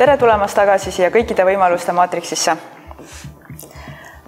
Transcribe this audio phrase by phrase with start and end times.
[0.00, 2.54] tere tulemast tagasi siia kõikide võimaluste maatriksisse.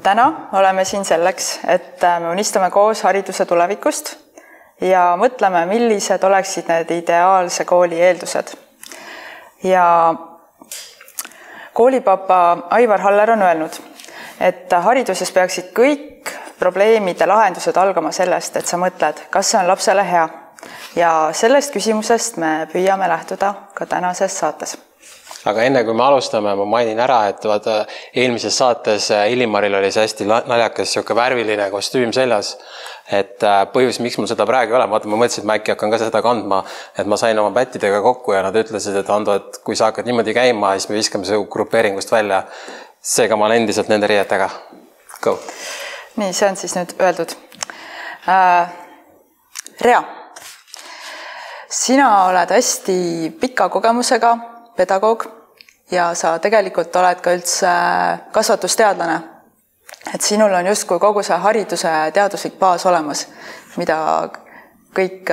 [0.02, 4.10] täna oleme siin selleks, et me unistame koos hariduse tulevikust
[4.80, 8.52] ja mõtleme, millised oleksid need ideaalse kooli eeldused.
[9.64, 10.14] ja
[11.72, 13.80] koolipapa Aivar Haller on öelnud,
[14.40, 20.04] et hariduses peaksid kõik probleemide lahendused algama sellest, et sa mõtled, kas see on lapsele
[20.04, 20.28] hea.
[20.96, 24.91] ja sellest küsimusest me püüame lähtuda ka tänases saates
[25.44, 27.82] aga enne kui me alustame, ma mainin ära, et vaata
[28.14, 32.56] eelmises saates Illimaril oli see hästi naljakas niisugune värviline kostüüm seljas
[33.10, 35.74] et äh, põhjus, miks mul seda praegu ei ole, vaata, ma mõtlesin, et ma äkki
[35.74, 36.62] hakkan ka seda kandma,
[36.98, 40.08] et ma sain oma pättidega kokku ja nad ütlesid, et Ando, et kui sa hakkad
[40.08, 42.44] niimoodi käima, siis me viskame su grupeeringust välja.
[43.02, 44.48] seega ma olen endiselt nende riietega.
[45.22, 45.38] Go.
[46.16, 47.34] nii, see on siis nüüd öeldud
[48.28, 48.78] äh,.
[49.82, 50.02] Rea,
[51.70, 52.94] sina oled hästi
[53.40, 54.36] pika kogemusega
[54.76, 55.26] pedagoog
[55.90, 57.74] ja sa tegelikult oled ka üldse
[58.32, 59.20] kasvatusteadlane
[60.14, 63.26] et sinul on justkui kogu see hariduse teaduslik baas olemas,
[63.78, 63.96] mida
[64.96, 65.30] kõik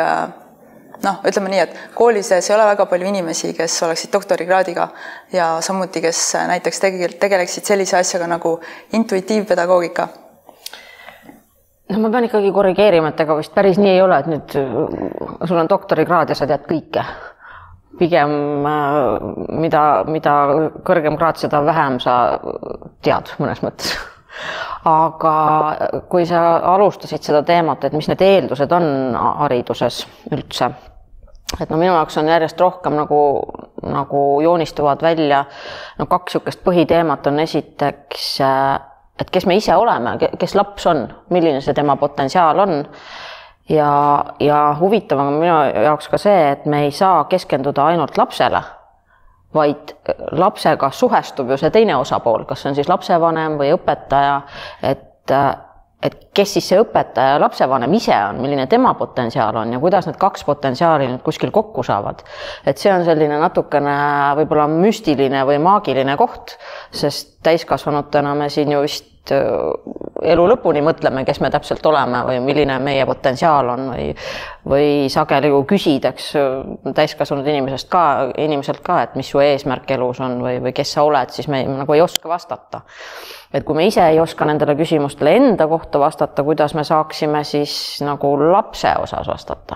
[1.04, 4.88] noh, ütleme nii, et kooli sees ei ole väga palju inimesi, kes oleksid doktorikraadiga
[5.34, 8.58] ja samuti, kes näiteks tegel-, tegeleksid sellise asjaga nagu
[8.94, 10.08] intuitiivpedagoogika
[11.90, 14.56] no ma pean ikkagi korrigeerima, et ega vist päris nii ei ole, et nüüd
[15.50, 17.06] sul on doktorikraad ja sa tead kõike.
[17.98, 18.32] Pigem
[19.62, 20.36] mida, mida
[20.86, 22.16] kõrgem kraad, seda vähem sa
[23.06, 23.96] tead mõnes mõttes.
[24.90, 25.34] Aga
[26.12, 30.70] kui sa alustasid seda teemat, et mis need eeldused on hariduses üldse,
[31.58, 33.20] et no minu jaoks on järjest rohkem nagu,
[33.84, 35.44] nagu joonistuvad välja
[35.98, 38.30] no kaks niisugust põhiteemat on esiteks,
[39.20, 41.04] et kes me ise oleme, kes laps on,
[41.34, 42.78] milline see tema potentsiaal on
[43.70, 48.62] ja, ja huvitav on minu jaoks ka see, et me ei saa keskenduda ainult lapsele
[49.54, 49.96] vaid
[50.38, 54.36] lapsega suhestub ju see teine osapool, kas see on siis lapsevanem või õpetaja,
[54.86, 55.34] et,
[56.06, 60.06] et kes siis see õpetaja ja lapsevanem ise on, milline tema potentsiaal on ja kuidas
[60.06, 62.22] need kaks potentsiaali nüüd kuskil kokku saavad.
[62.66, 63.96] et see on selline natukene
[64.38, 66.60] võib-olla müstiline või maagiline koht,
[66.92, 72.80] sest täiskasvanutena me siin ju vist elu lõpuni mõtleme, kes me täpselt oleme või milline
[72.84, 74.10] meie potentsiaal on või
[74.70, 76.32] või sageli ju küsid, eks
[76.96, 78.04] täiskasvanud inimesest ka,
[78.38, 81.64] inimeselt ka, et mis su eesmärk elus on või, või kes sa oled, siis me
[81.66, 82.84] nagu ei oska vastata.
[83.54, 87.74] Et kui me ise ei oska nendele küsimustele enda kohta vastata, kuidas me saaksime siis
[88.06, 89.76] nagu lapse osas vastata.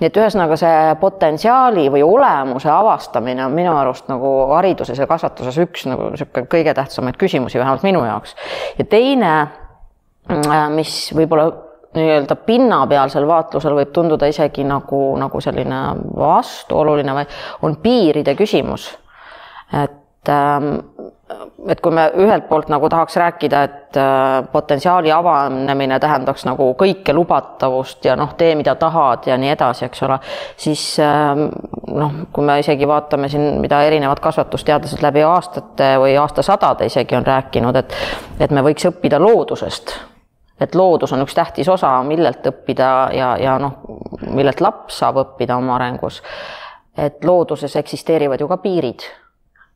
[0.00, 5.58] nii et ühesõnaga see potentsiaali või olemuse avastamine on minu arust nagu hariduses ja kasvatuses
[5.66, 8.36] üks nagu niisugune kõige tähtsamaid küsimusi, vähemalt minu jaoks.
[8.78, 9.34] ja teine,
[10.74, 11.50] mis võib-olla
[11.96, 15.80] nii-öelda pinnapealsel vaatlusel võib tunduda isegi nagu, nagu selline
[16.16, 17.26] vastuoluline või
[17.68, 18.90] on piiride küsimus.
[19.72, 20.78] et, ähm,
[21.68, 27.14] et kui me ühelt poolt nagu tahaks rääkida, et äh, potentsiaali avanemine tähendaks nagu kõike
[27.16, 30.18] lubatavust ja noh, tee, mida tahad ja nii edasi, eks ole,
[30.56, 31.48] siis ähm,
[31.88, 37.26] noh, kui me isegi vaatame siin, mida erinevad kasvatusteadlased läbi aastate või aastasadade isegi on
[37.26, 38.00] rääkinud, et
[38.40, 39.94] et me võiks õppida loodusest
[40.62, 43.80] et loodus on üks tähtis osa, millelt õppida ja, ja noh,
[44.30, 46.22] millelt laps saab õppida oma arengus.
[46.96, 49.04] et looduses eksisteerivad ju ka piirid.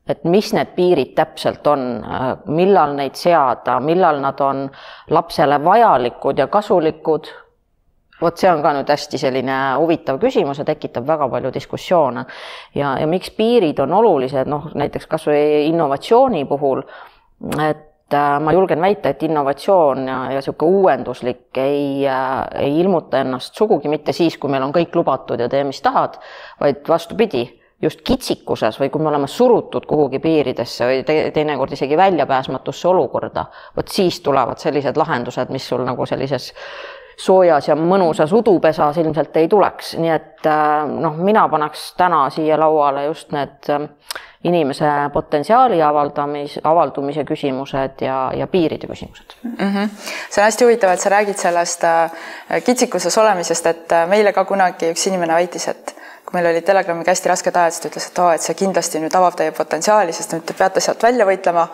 [0.08, 1.88] Et mis need piirid täpselt on,
[2.46, 4.68] millal neid seada, millal nad on
[5.10, 7.32] lapsele vajalikud ja kasulikud
[8.20, 12.24] vot see on ka nüüd hästi selline huvitav küsimus ja tekitab väga palju diskussioone.
[12.74, 16.80] ja, ja miks piirid on olulised, noh näiteks kas või innovatsiooni puhul,
[17.60, 17.84] et
[18.14, 23.58] Äh, ma julgen väita, et innovatsioon ja, ja niisugune uuenduslik ei, äh, ei ilmuta ennast
[23.58, 26.14] sugugi mitte siis, kui meil on kõik lubatud ja tee, mis tahad,
[26.60, 27.42] vaid vastupidi,
[27.82, 33.44] just kitsikuses või kui me oleme surutud kuhugi piiridesse või te, teinekord isegi väljapääsmatusse olukorda,
[33.76, 36.52] vot siis tulevad sellised lahendused, mis sul nagu sellises
[37.16, 42.58] soojas ja mõnusas udupesas ilmselt ei tuleks, nii et äh, noh, mina paneks täna siia
[42.60, 43.70] lauale just need
[44.46, 49.56] inimese potentsiaali avaldamis, avaldumise küsimused ja, ja piiride küsimused mm.
[49.58, 49.88] -hmm.
[50.30, 52.10] see on hästi huvitav, et sa räägid sellest äh,
[52.64, 55.96] kitsikuses olemisest, et äh, meile ka kunagi üks inimene väitis, et
[56.26, 59.00] kui meil olid Telegramiga hästi rasked ajad, siis ta ütles, et oo, et see kindlasti
[59.02, 61.68] nüüd avab teie potentsiaali, sest nüüd te peate sealt välja võitlema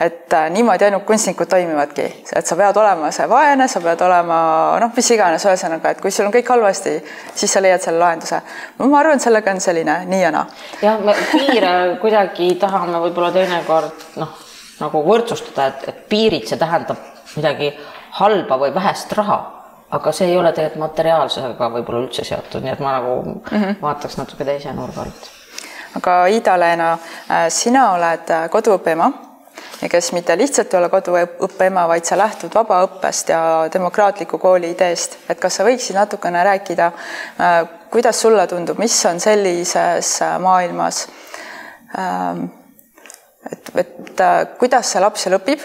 [0.00, 2.04] et äh, niimoodi ainult kunstnikud toimivadki,
[2.34, 4.38] et sa pead olema see vaene, sa pead olema
[4.82, 6.96] noh, mis iganes, ühesõnaga, et kui sul on kõik halvasti,
[7.34, 8.40] siis sa leiad selle lahenduse.
[8.82, 10.46] ma arvan, et sellega on selline nii ja naa.
[10.82, 14.34] jah, me piire kuidagi tahame võib-olla teinekord noh,
[14.80, 16.98] nagu võrdsustada, et, et piirid, see tähendab
[17.36, 17.70] midagi
[18.18, 19.38] halba või vähest raha
[19.94, 23.76] aga see ei ole tegelikult materiaalsusega võib-olla üldse seotud, nii et ma nagu mm -hmm.
[23.82, 25.30] vaataks natuke teise nurga alt
[25.98, 26.96] aga Ida-Leena,
[27.48, 29.12] sina oled koduõppe ema
[29.82, 34.70] ja kes mitte lihtsalt ei ole koduõppe ema, vaid sa lähtud vabaõppest ja demokraatliku kooli
[34.70, 36.90] ideest, et kas sa võiksid natukene rääkida,
[37.90, 41.06] kuidas sulle tundub, mis on sellises maailmas
[41.98, 42.46] ähm,
[43.52, 45.62] et, et äh, kuidas see laps seal õpib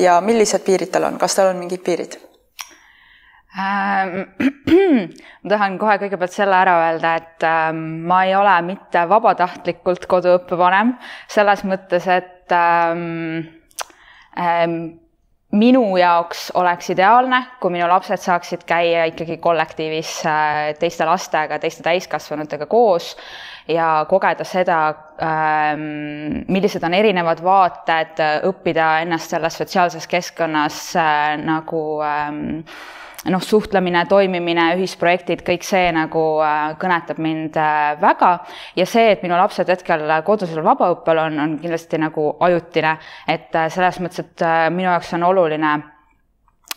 [0.00, 2.18] ja millised piirid tal on, kas tal on mingid piirid?
[3.58, 4.28] Ähm,
[5.42, 10.92] ma tahan kohe kõigepealt selle ära öelda, et ähm, ma ei ole mitte vabatahtlikult koduõppevanem
[11.26, 13.48] selles mõttes, et ähm,
[14.38, 14.76] ähm,
[15.50, 21.82] minu jaoks oleks ideaalne, kui minu lapsed saaksid käia ikkagi kollektiivis äh, teiste lastega, teiste
[21.82, 23.16] täiskasvanutega koos
[23.66, 24.78] ja kogeda seda,
[25.26, 32.62] ähm, millised on erinevad vaated, õppida ennast selles sotsiaalses keskkonnas äh, nagu ähm,
[33.28, 38.32] noh, suhtlemine, toimimine, ühisprojektid, kõik see nagu äh, kõnetab mind äh, väga.
[38.78, 42.96] Ja see, et minu lapsed hetkel kodusel vabaõppel on, on kindlasti nagu ajutine,
[43.28, 45.78] et selles mõttes, et minu jaoks on oluline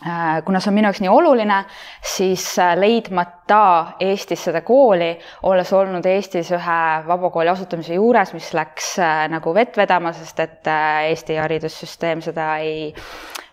[0.06, 1.57] Äh, kuna see on minu jaoks nii oluline,
[2.04, 5.13] siis äh, leidmata Eestis seda kooli,
[5.48, 10.68] olles olnud Eestis ühe vabakooli asutamise juures, mis läks äh, nagu vett vedama, sest et
[11.07, 12.90] Eesti haridussüsteem seda ei,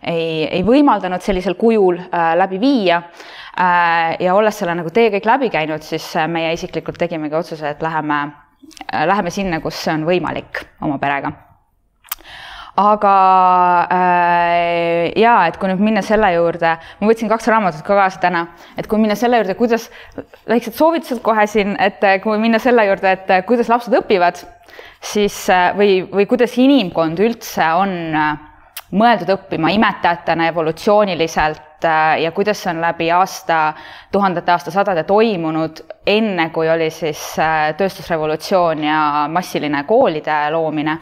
[0.02, 2.00] ei, ei võimaldanud sellisel kujul
[2.40, 3.02] läbi viia.
[4.20, 8.22] ja olles selle nagu tee kõik läbi käinud, siis meie isiklikult tegimegi otsuse, et läheme,
[9.12, 11.32] läheme sinna, kus see on võimalik oma perega
[12.80, 13.14] aga
[13.92, 18.44] äh, jaa, et kui nüüd minna selle juurde, ma võtsin kaks raamatut ka kaasa täna,
[18.78, 19.88] et kui minna selle juurde, kuidas,
[20.48, 24.42] väiksed soovitused kohe siin, et kui minna selle juurde, et kuidas lapsed õpivad,
[25.12, 28.30] siis äh, või, või kuidas inimkond üldse on äh,
[28.90, 33.72] mõeldud õppima imetajatena evolutsiooniliselt Äh, ja kuidas on läbi aasta,
[34.12, 38.98] tuhandete aastasadade toimunud, enne kui oli siis äh, tööstusrevolutsioon ja
[39.32, 40.98] massiline koolide loomine,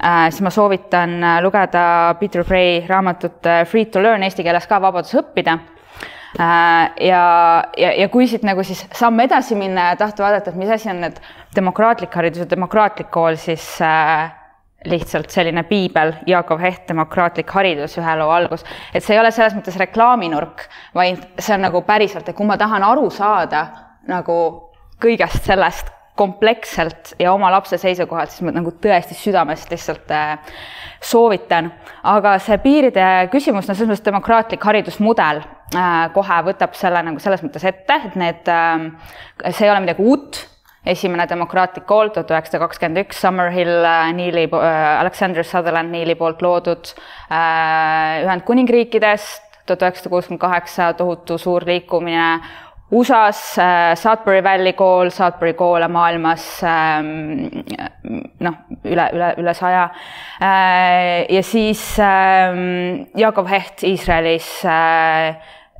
[0.00, 5.12] äh, siis ma soovitan lugeda Peter Bray raamatut Free to learn, eesti keeles ka Vabadus
[5.20, 5.58] õppida.
[6.34, 7.20] Ja,
[7.78, 10.88] ja, ja kui siit nagu siis samm edasi minna ja tahta vaadata, et mis asi
[10.90, 11.20] on need
[11.54, 14.32] demokraatlik haridus ja demokraatlik kool, siis äh,
[14.84, 18.64] lihtsalt selline piibel, Jaakov Heht, demokraatlik haridus, ühe loo algus.
[18.92, 22.58] et see ei ole selles mõttes reklaaminurk, vaid see on nagu päriselt, et kui ma
[22.60, 23.66] tahan aru saada
[24.08, 24.38] nagu
[25.00, 30.38] kõigest sellest kompleksselt ja oma lapse seisukohalt, siis ma nagu tõesti südamest lihtsalt äh,
[31.02, 31.72] soovitan.
[32.02, 37.42] aga see piiride küsimus, no selles mõttes demokraatlik haridusmudel äh, kohe võtab selle nagu selles
[37.42, 38.90] mõttes ette, et need äh,,
[39.50, 40.44] see ei ole midagi uut
[40.86, 46.44] esimene demokraatlik kool tuhat üheksasada kakskümmend üks, Summerhill äh, Neili, äh, Alexander Sutherland Neili poolt
[46.44, 46.92] loodud
[47.30, 52.28] äh, Ühendkuningriikidest, tuhat üheksasada kuuskümmend kaheksa tohutu suur liikumine
[52.94, 53.56] USA-s
[53.98, 57.64] Sudbury Valley kool, Sudbury koole maailmas ähm,
[58.44, 59.88] noh, üle, üle, üle saja.
[60.38, 64.46] ja siis ähm, Jakob Hecht Iisraelis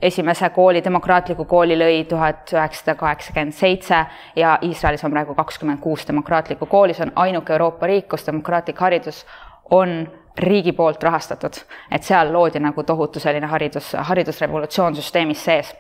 [0.02, 4.05] esimese kooli, demokraatliku kooli lõi tuhat üheksasada kaheksakümmend seitse
[4.37, 8.81] ja Iisraelis on praegu kakskümmend kuus demokraatlikku kooli, see on ainuke Euroopa riik, kus demokraatlik
[8.81, 9.25] haridus
[9.70, 10.02] on
[10.38, 11.61] riigi poolt rahastatud,
[11.94, 15.74] et seal loodi nagu tohutu selline haridus, haridusrevolutsioon süsteemis sees.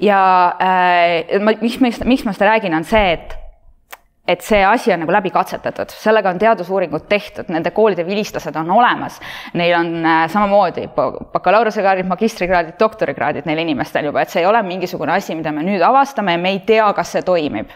[0.00, 0.22] ja
[0.62, 3.36] äh, ma, miks, miks, miks ma seda räägin, on see, et
[4.28, 8.68] et see asi on nagu läbi katsetatud, sellega on teadusuuringud tehtud, nende koolide vilistlased on
[8.70, 9.16] olemas.
[9.58, 10.84] Neil on äh, samamoodi
[11.32, 15.82] bakalaureusekraadid, magistrikraadid, doktorikraadid neil inimestel juba, et see ei ole mingisugune asi, mida me nüüd
[15.82, 17.74] avastame ja me ei tea, kas see toimib.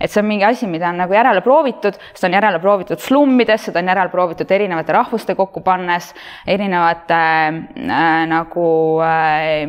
[0.00, 3.66] et see on mingi asi, mida on nagu järele proovitud, seda on järele proovitud slummides,
[3.66, 6.12] seda on järele proovitud erinevate rahvuste kokku pannes,
[6.46, 8.68] erinevate äh, nagu
[9.02, 9.66] äh,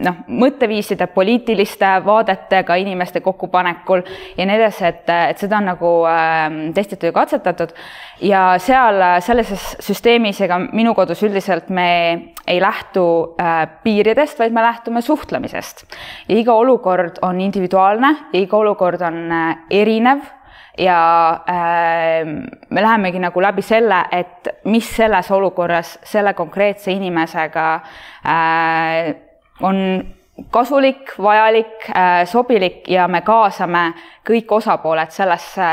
[0.00, 4.02] noh, mõtteviiside, poliitiliste vaadetega inimeste kokkupanekul
[4.38, 7.74] ja nii edasi, et, et seda on nagu äh, testitud ja katsetatud.
[8.20, 9.52] ja seal selles
[9.84, 11.88] süsteemis ega minu kodus üldiselt me
[12.46, 13.04] ei lähtu
[13.40, 15.84] äh, piiridest, vaid me lähtume suhtlemisest.
[16.28, 20.26] ja iga olukord on individuaalne ja iga olukord on äh, erinev
[20.78, 22.26] ja äh,
[22.70, 29.14] me lähemegi nagu läbi selle, et mis selles olukorras selle konkreetse inimesega äh,
[29.62, 29.78] on
[30.50, 33.92] kasulik, vajalik, äh, sobilik ja me kaasame
[34.26, 35.68] kõik osapooled sellesse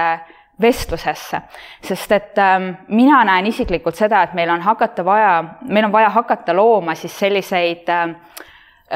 [0.62, 1.42] vestlusesse,
[1.84, 5.34] sest et ähm, mina näen isiklikult seda, et meil on hakata vaja,
[5.68, 8.16] meil on vaja hakata looma siis selliseid äh,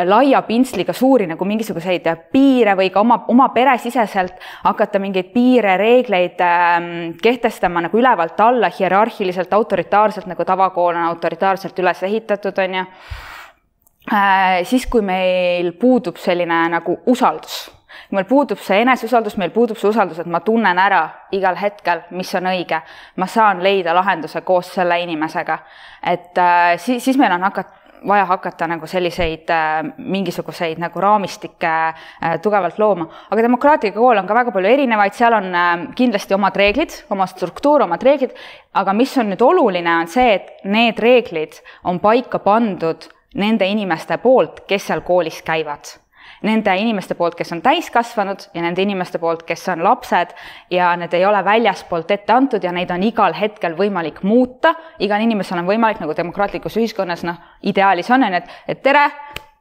[0.06, 6.40] laia pintsliga suuri nagu mingisuguseid piire või ka oma, oma peresiseselt hakata mingeid piire, reegleid
[6.46, 12.86] ähm, kehtestama nagu ülevalt alla, hierarhiliselt, autoritaarselt, nagu tavakool on autoritaarselt üles ehitatud, on ju.
[12.86, 13.29] Äh,
[14.66, 17.68] siis, kui meil puudub selline nagu usaldus
[18.10, 21.04] meil puudub see eneseusaldus, meil puudub see usaldus, et ma tunnen ära
[21.36, 22.80] igal hetkel, mis on õige,
[23.22, 25.60] ma saan leida lahenduse koos selle inimesega.
[26.04, 27.76] et äh, siis, siis meil on hakat-,
[28.08, 33.08] vaja hakata nagu selliseid äh, mingisuguseid nagu raamistikke äh, tugevalt looma.
[33.30, 37.28] aga demokraatlik kool on ka väga palju erinevaid, seal on äh, kindlasti omad reeglid, oma
[37.28, 38.36] struktuur, omad reeglid,
[38.74, 44.18] aga mis on nüüd oluline, on see, et need reeglid on paika pandud nende inimeste
[44.18, 46.00] poolt, kes seal koolis käivad
[46.42, 50.32] nende inimeste poolt, kes on täiskasvanud ja nende inimeste poolt, kes on lapsed
[50.72, 54.74] ja need ei ole väljaspoolt ette antud ja neid on igal hetkel võimalik muuta.
[55.00, 59.10] igal inimesel on võimalik nagu demokraatlikus ühiskonnas, noh, ideaalis on, on ju, et, et tere,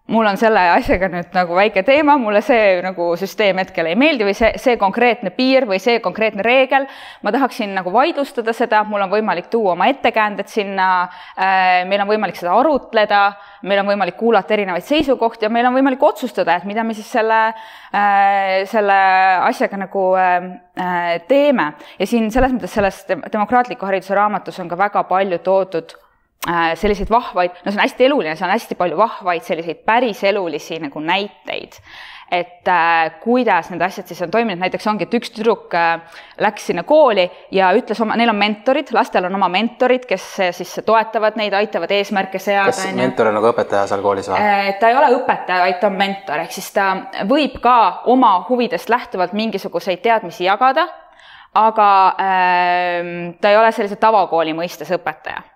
[0.08, 4.24] mul on selle asjaga nüüd nagu väike teema, mulle see nagu süsteem hetkel ei meeldi
[4.24, 6.86] või see, see konkreetne piir või see konkreetne reegel,
[7.24, 12.08] ma tahaksin nagu vaidlustada seda, mul on võimalik tuua oma ettekäänded sinna äh,, meil on
[12.08, 13.20] võimalik seda arutleda,
[13.68, 17.12] meil on võimalik kuulata erinevaid seisukohti ja meil on võimalik otsustada, et mida me siis
[17.12, 18.98] selle äh,, selle
[19.44, 20.50] asjaga nagu äh,
[20.80, 21.72] äh teeme.
[21.98, 25.98] ja siin selles mõttes selles demokraatliku hariduse raamatus on ka väga palju toodud
[26.46, 31.00] selliseid vahvaid, no see on hästi eluline, seal on hästi palju vahvaid selliseid päriselulisi nagu
[31.02, 31.80] näiteid,
[32.30, 36.68] et äh, kuidas need asjad siis on toiminud, näiteks ongi, et üks tüdruk äh, läks
[36.68, 37.24] sinna kooli
[37.56, 41.56] ja ütles oma, neil on mentorid, lastel on oma mentorid, kes äh, siis toetavad neid,
[41.56, 42.68] aitavad eesmärke seada.
[42.70, 44.38] kas mentor on nagu õpetaja seal koolis või?
[44.44, 46.88] Äh, ta ei ole õpetaja, vaid ta on mentor, ehk siis ta
[47.28, 47.76] võib ka
[48.12, 50.84] oma huvidest lähtuvalt mingisuguseid teadmisi jagada,
[51.56, 55.46] aga äh, ta ei ole sellise tavakooli mõistes õpetaja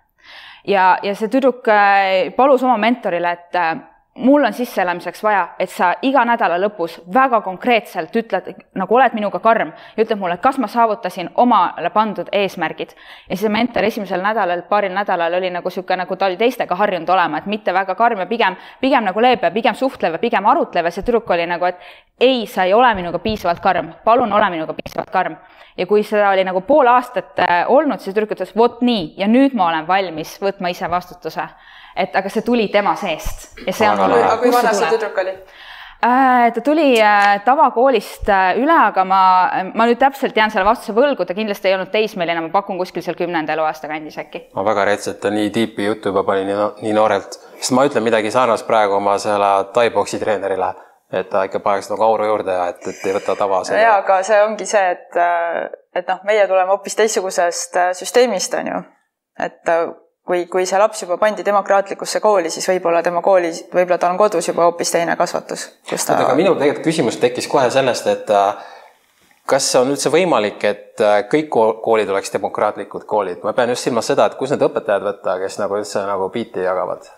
[0.64, 3.75] ja, ja see tüdruk äh, palus oma mentorile, et äh,
[4.14, 9.40] mul on sisseelamiseks vaja, et sa iga nädala lõpus väga konkreetselt ütled, nagu oled minuga
[9.40, 12.92] karm ja ütled mulle, kas ma saavutasin omale pandud eesmärgid.
[13.28, 17.09] ja siis mentor esimesel nädalal, paaril nädalal oli nagu niisugune, nagu ta oli teistega harjunud
[17.09, 20.85] olema, et mitte väga karm ja pigem, pigem nagu leebe, pigem suhtlev ja pigem arutlev
[20.85, 21.81] ja see tüdruk oli nagu, et
[22.21, 25.37] ei, sa ei ole minuga piisavalt karm, palun ole minuga piisavalt karm
[25.76, 29.28] ja kui seda oli nagu pool aastat äh, olnud, siis tüdruk ütles, vot nii ja
[29.28, 31.49] nüüd ma olen valmis võtma ise vastutuse.
[31.97, 34.27] Et aga see tuli tema seest ja see on oluline.
[34.29, 35.37] aga kui vana see tüdruk oli?
[36.03, 38.27] Äh, ta tuli äh, tavakoolist
[38.59, 39.23] üle, aga ma,
[39.71, 43.05] ma nüüd täpselt jään selle vastuse võlgu, ta kindlasti ei olnud teismeline, ma pakun kuskil
[43.07, 44.49] seal kümnenda eluaasta kandis äkki.
[44.57, 47.87] ma väga retsi, et ta nii tiipi juttu juba pani nii, nii noorelt, sest ma
[47.87, 50.75] ütlen midagi sarnast praegu oma selle tai-boksi treenerile
[51.13, 54.19] et ta ikka paneks nagu auru juurde ja et, et ei võta tava jaa, aga
[54.27, 55.19] see ongi see, et,
[55.95, 58.81] et noh, meie tuleme hoopis teistsugusest äh, süsteemist, on ju.
[59.45, 59.85] et äh,
[60.26, 64.21] kui, kui see laps juba pandi demokraatlikusse kooli, siis võib-olla tema koolis, võib-olla tal on
[64.21, 66.19] kodus juba hoopis teine kasvatus, kus ta.
[66.25, 68.69] aga minul tegelikult küsimus tekkis kohe sellest, et äh,
[69.49, 71.02] kas on üldse võimalik, et
[71.33, 71.50] kõik
[71.85, 75.59] koolid oleks demokraatlikud koolid, ma pean just silmas seda, et kus need õpetajad võtta, kes
[75.62, 77.11] nagu üldse nagu biiti jagavad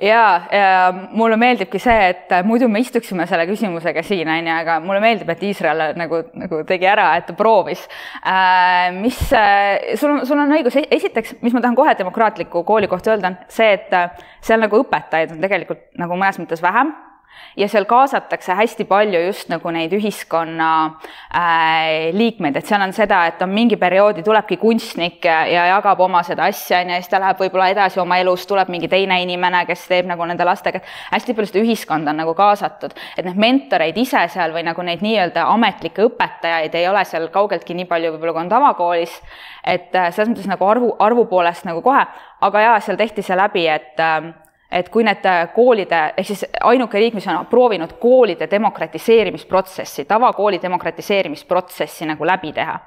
[0.00, 4.78] ja, ja mulle meeldibki see, et muidu me istuksime selle küsimusega siin, on ju, aga
[4.84, 7.84] mulle meeldib, et Iisrael nagu, nagu tegi ära, et ta proovis
[8.24, 8.88] äh,.
[8.96, 12.88] mis äh,, sul on, sul on õigus, e-, esiteks, mis ma tahan kohe demokraatliku kooli
[12.90, 14.10] kohta öelda, on see, et äh,
[14.44, 16.94] seal nagu õpetajaid on tegelikult nagu mõnes mõttes vähem
[17.56, 20.70] ja seal kaasatakse hästi palju just nagu neid ühiskonna
[21.34, 26.00] äh, liikmeid, et seal on seda, et on mingi perioodi, tulebki kunstnik ja, ja jagab
[26.04, 28.90] oma seda asja, on ju, ja siis ta läheb võib-olla edasi oma elus, tuleb mingi
[28.90, 33.26] teine inimene, kes teeb nagu nende lastega, hästi palju seda ühiskonda on nagu kaasatud, et
[33.26, 37.88] neid mentoreid ise seal või nagu neid nii-öelda ametlikke õpetajaid ei ole seal kaugeltki nii
[37.90, 39.16] palju võib-olla kui on tavakoolis,
[39.64, 42.06] et äh, selles mõttes nagu arvu, arvu poolest nagu kohe,
[42.40, 44.30] aga jaa, seal tehti see läbi, et äh,
[44.70, 50.60] et kui need äh, koolide, ehk siis ainuke riik, mis on proovinud koolide demokratiseerimisprotsessi, tavakooli
[50.62, 52.78] demokratiseerimisprotsessi nagu läbi teha.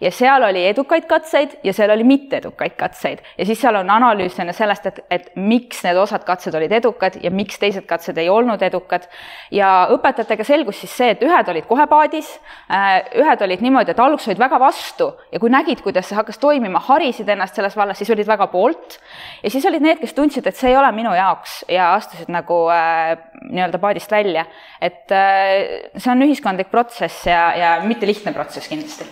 [0.00, 4.36] ja seal oli edukaid katseid ja seal oli mitteedukaid katseid ja siis seal on analüüs
[4.52, 8.62] sellest, et, et miks need osad katsed olid edukad ja miks teised katsed ei olnud
[8.62, 9.08] edukad.
[9.50, 12.32] ja õpetajatega selgus siis see, et ühed olid kohe paadis,
[12.72, 16.38] äh, ühed olid niimoodi, et alguses olid väga vastu ja kui nägid, kuidas see hakkas
[16.38, 18.98] toimima, harisid ennast selles vallas, siis olid väga poolt.
[19.42, 22.30] ja siis olid need, kes tundsid, et see ei ole minu jaoks jaoks ja astusid
[22.32, 23.16] nagu äh,
[23.50, 24.46] nii-öelda paadist välja.
[24.80, 29.06] et äh, see on ühiskondlik protsess ja, ja mitte lihtne protsess kindlasti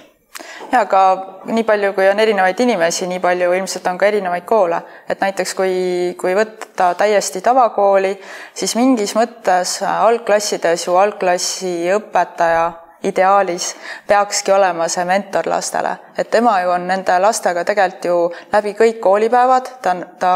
[0.73, 1.01] ja aga
[1.47, 5.55] nii palju, kui on erinevaid inimesi, nii palju ilmselt on ka erinevaid koole, et näiteks
[5.59, 5.75] kui,
[6.21, 8.15] kui võtta täiesti tavakooli,
[8.57, 12.73] siis mingis mõttes algklassides ju algklassi õpetaja
[13.05, 13.75] ideaalis
[14.09, 18.19] peakski olema see mentor lastele, et tema ju on nende lastega tegelikult ju
[18.53, 20.35] läbi kõik koolipäevad, ta, ta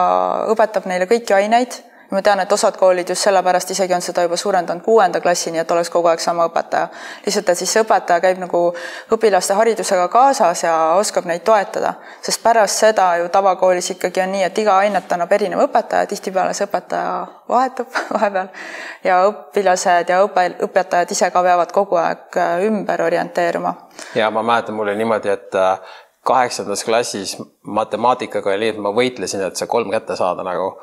[0.53, 4.37] õpetab neile kõiki aineid ma tean, et osad koolid just sellepärast isegi on seda juba
[4.37, 6.89] suurendanud kuuenda klassini, et oleks kogu aeg sama õpetaja.
[7.27, 8.63] lihtsalt, et siis see õpetaja käib nagu
[9.15, 14.43] õpilaste haridusega kaasas ja oskab neid toetada, sest pärast seda ju tavakoolis ikkagi on nii,
[14.49, 17.15] et iga ainet annab erinev õpetaja, tihtipeale see õpetaja
[17.49, 18.49] vahetub vahepeal
[19.05, 23.75] ja õpilased ja õpe, õpetajad ise ka peavad kogu aeg äh, ümber orienteeruma.
[24.15, 25.79] ja ma mäletan, mul oli niimoodi, et äh,
[26.29, 30.77] kaheksandas klassis matemaatikaga oli nii, et ma võitlesin, et see kolm kätte saada nagu.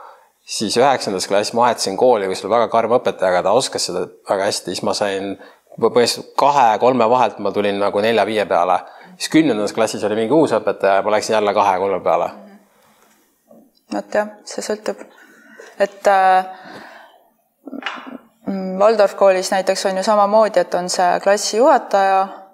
[0.45, 4.05] Siis üheksandas klassis ma vahetasin kooli, kus oli väga karm õpetaja, aga ta oskas seda
[4.29, 5.33] väga hästi, siis ma sain
[5.75, 8.79] põhimõtteliselt kahe-kolme vahelt ma tulin nagu nelja-viie peale.
[9.17, 12.29] siis kümnendas klassis oli mingi uus õpetaja ja ma läksin jälle kahe-kolme peale.
[13.93, 15.01] vot jah, see sõltub,
[15.79, 16.45] et äh,
[18.79, 22.44] Waldorf koolis näiteks on ju samamoodi, et on see klassijuhataja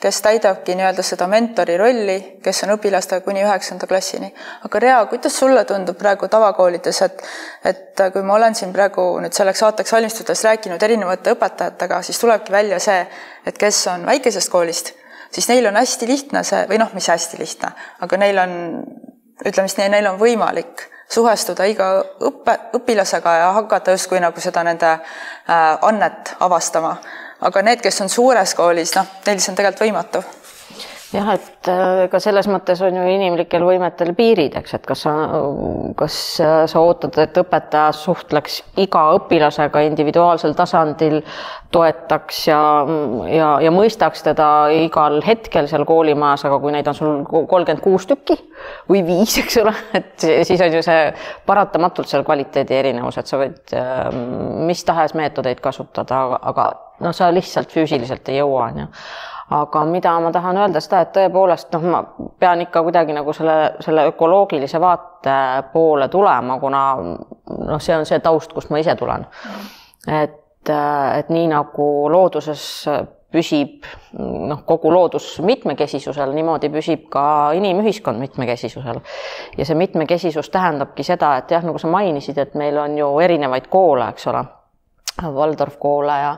[0.00, 4.32] kes täidabki nii-öelda seda mentori rolli, kes on õpilastega kuni üheksanda klassini.
[4.64, 7.22] aga Rea, kuidas sulle tundub praegu tavakoolides, et
[7.64, 12.52] et kui ma olen siin praegu nüüd selleks saateks valmistudes rääkinud erinevate õpetajatega, siis tulebki
[12.52, 13.06] välja see,
[13.46, 14.94] et kes on väikesest koolist,
[15.32, 18.56] siis neil on hästi lihtne see või noh, mis hästi lihtne, aga neil on,
[19.44, 21.90] ütleme siis nii, neil on võimalik suhestuda iga
[22.22, 26.96] õppe, õpilasega ja hakata justkui nagu seda nende äh, annet avastama
[27.40, 30.24] aga need, kes on suures koolis, noh, neil see on tegelikult võimatu.
[31.10, 35.14] Jah, et äh, ega selles mõttes on ju inimlikel võimetel piirid, eks, et kas sa,
[35.98, 36.18] kas
[36.70, 41.16] sa ootad, et õpetaja suhtleks iga õpilasega individuaalsel tasandil,
[41.74, 42.60] toetaks ja,
[43.26, 48.06] ja, ja mõistaks teda igal hetkel seal koolimajas, aga kui neid on sul kolmkümmend kuus
[48.10, 48.36] tükki
[48.90, 51.08] või viis, eks ole, et siis on ju see
[51.50, 54.14] paratamatult seal kvaliteedi erinevus, et sa võid äh,
[54.70, 56.68] mis tahes meetodeid kasutada, aga
[57.00, 58.88] noh, sa lihtsalt füüsiliselt ei jõua, on ju.
[59.50, 62.02] aga mida ma tahan öelda seda, et tõepoolest noh, ma
[62.38, 65.36] pean ikka kuidagi nagu selle, selle ökoloogilise vaate
[65.72, 69.26] poole tulema, kuna noh, see on see taust, kust ma ise tulen.
[70.06, 72.68] et, et nii nagu looduses
[73.30, 73.86] püsib
[74.18, 77.24] noh, kogu loodus mitmekesisusel, niimoodi püsib ka
[77.58, 79.02] inimühiskond mitmekesisusel.
[79.58, 83.70] ja see mitmekesisus tähendabki seda, et jah, nagu sa mainisid, et meil on ju erinevaid
[83.70, 84.44] koole, eks ole
[85.22, 86.30] Waldorf koole ja,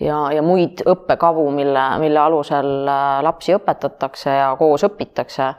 [0.00, 5.52] ja, ja muid õppekavu, mille, mille alusel äh, lapsi õpetatakse ja koos õpitakse.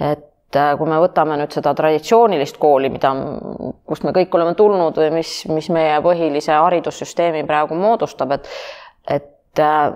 [0.00, 3.12] et äh, kui me võtame nüüd seda traditsioonilist kooli, mida,
[3.86, 8.50] kust me kõik oleme tulnud või mis, mis meie põhilise haridussüsteemi praegu moodustab, et,
[9.06, 9.92] et äh,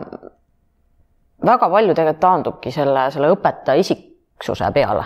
[1.44, 5.04] väga palju tegelikult taandubki selle, selle õpetaja isiksuse peale,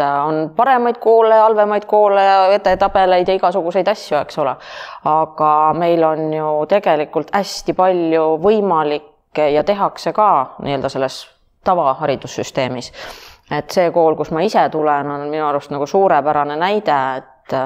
[0.00, 2.22] on paremaid koole, halvemaid koole
[2.54, 4.54] edetabeleid ja igasuguseid asju, eks ole.
[5.04, 11.22] aga meil on ju tegelikult hästi palju võimalik ja tehakse ka nii-öelda selles
[11.64, 12.92] tavaharidussüsteemis.
[13.50, 17.60] et see kool, kus ma ise tulen, on minu arust nagu suurepärane näide, et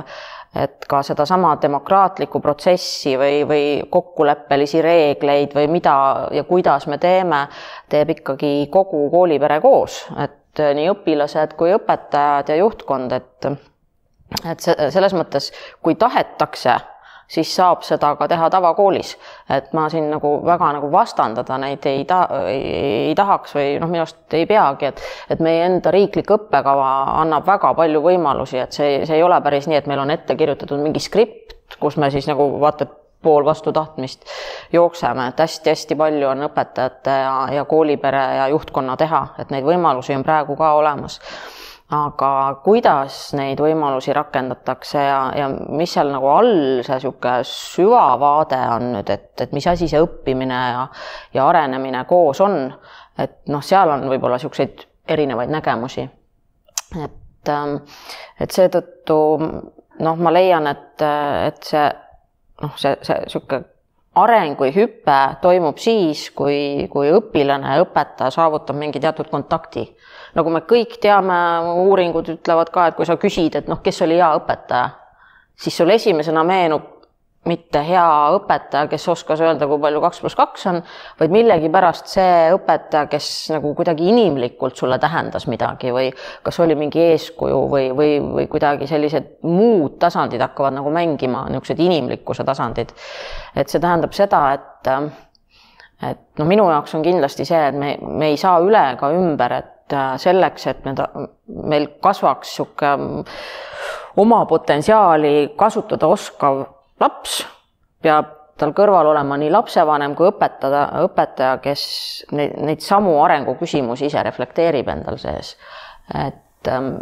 [0.55, 5.95] et ka sedasama demokraatlikku protsessi või, või kokkuleppelisi reegleid või mida
[6.31, 7.41] ja kuidas me teeme,
[7.91, 13.49] teeb ikkagi kogu koolipere koos, et äh, nii õpilased kui õpetajad ja juhtkond, et
[14.51, 15.51] et see, selles mõttes,
[15.85, 16.75] kui tahetakse,
[17.31, 19.15] siis saab seda ka teha tavakoolis.
[19.51, 22.63] et ma siin nagu väga nagu vastandada neid ei ta-, ei,
[23.11, 26.91] ei tahaks või noh, minu arust ei peagi, et et meie enda riiklik õppekava
[27.23, 30.37] annab väga palju võimalusi, et see, see ei ole päris nii, et meil on ette
[30.37, 34.25] kirjutatud mingi skript, kus me siis nagu vaata, et pool vastu tahtmist
[34.73, 40.17] jookseme, et hästi-hästi palju on õpetajate ja, ja koolipere ja juhtkonna teha, et neid võimalusi
[40.17, 41.21] on praegu ka olemas.
[41.95, 42.29] aga
[42.65, 49.11] kuidas neid võimalusi rakendatakse ja, ja mis seal nagu all see niisugune süvavaade on nüüd,
[49.13, 50.89] et, et mis asi see õppimine ja,
[51.35, 52.73] ja arenemine koos on,
[53.19, 56.09] et noh, seal on võib-olla niisuguseid erinevaid nägemusi.
[57.05, 57.77] et, ähm,
[58.41, 59.19] et seetõttu
[60.01, 61.05] noh, ma leian, et,
[61.47, 61.85] et see
[62.63, 63.65] noh, see, see niisugune
[64.15, 69.89] areng või hüpe toimub siis, kui, kui õpilane ja õpetaja saavutab mingi teatud kontakti.
[70.35, 71.35] nagu me kõik teame,
[71.85, 74.89] uuringud ütlevad ka, et kui sa küsid, et noh, kes oli hea õpetaja,
[75.57, 76.94] siis sul esimesena meenub
[77.49, 78.05] mitte hea
[78.39, 80.81] õpetaja, kes oskas öelda, kui palju kaks pluss kaks on,
[81.21, 86.09] vaid millegipärast see õpetaja, kes nagu kuidagi inimlikult sulle tähendas midagi või
[86.45, 91.85] kas oli mingi eeskuju või, või, või kuidagi sellised muud tasandid hakkavad nagu mängima, niisugused
[91.85, 92.95] inimlikkuse tasandid.
[93.55, 94.93] et see tähendab seda, et
[96.05, 99.53] et noh, minu jaoks on kindlasti see, et me, me ei saa üle ega ümber,
[99.61, 100.95] et selleks, et me,
[101.71, 103.25] meil kasvaks niisugune
[104.17, 106.63] oma potentsiaali kasutada oskav
[107.05, 107.43] laps
[108.05, 111.83] peab tal kõrval olema nii lapsevanem kui õpetada, õpetaja, kes
[112.37, 115.57] neid, neid samu arenguküsimusi ise reflekteerib endal sees.
[116.15, 116.97] et, ähm,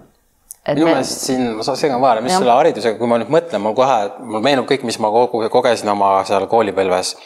[0.69, 2.41] minu meelest siin, ma segan vahele, mis ja.
[2.41, 5.91] selle haridusega, kui ma nüüd mõtlen, mul kohe, mul meenub kõik, mis ma kogu, kogesin
[5.93, 7.17] oma seal koolipõlves.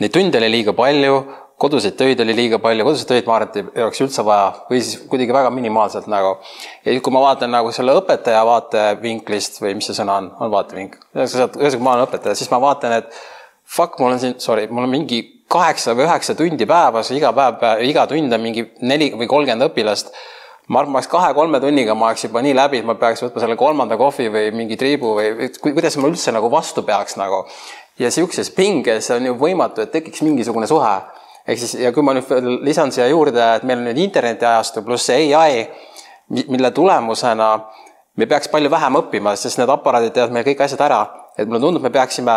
[0.00, 1.16] Neid tunde oli liiga palju,
[1.60, 4.80] koduseid töid oli liiga palju, koduseid töid ma arvan, et ei oleks üldse vaja või
[4.80, 6.38] siis kuidagi väga minimaalselt nagu.
[6.84, 10.96] ja kui ma vaatan nagu selle õpetaja vaatevinklist või mis see sõna on, on vaatevink,
[11.16, 13.20] ühesõnaga ma olen õpetaja, siis ma vaatan, et
[13.76, 17.84] fuck, mul on siin, sorry, mul on mingi kaheksa või üheksa tundi päevas, iga päev,
[17.86, 20.14] iga tund on mingi neli või kolmkümmend õpilast
[20.70, 23.42] ma arvan, ma oleks kahe-kolme tunniga, ma oleks juba nii läbi, et ma peaks võtma
[23.42, 27.44] selle kolmanda kohvi või mingi triibu või kuidas ma üldse nagu vastu peaks nagu.
[27.98, 30.94] ja sihukeses pinges on ju võimatu, et tekiks mingisugune suhe
[31.50, 35.10] ehk siis ja kui ma nüüd lisan siia juurde, et meil on nüüd internetiajastu pluss
[35.10, 35.64] ai,
[36.30, 37.50] mille tulemusena
[38.16, 41.06] me peaks palju vähem õppima, sest need aparaadid teevad meil kõik asjad ära.
[41.38, 42.34] et mulle tundub, me peaksime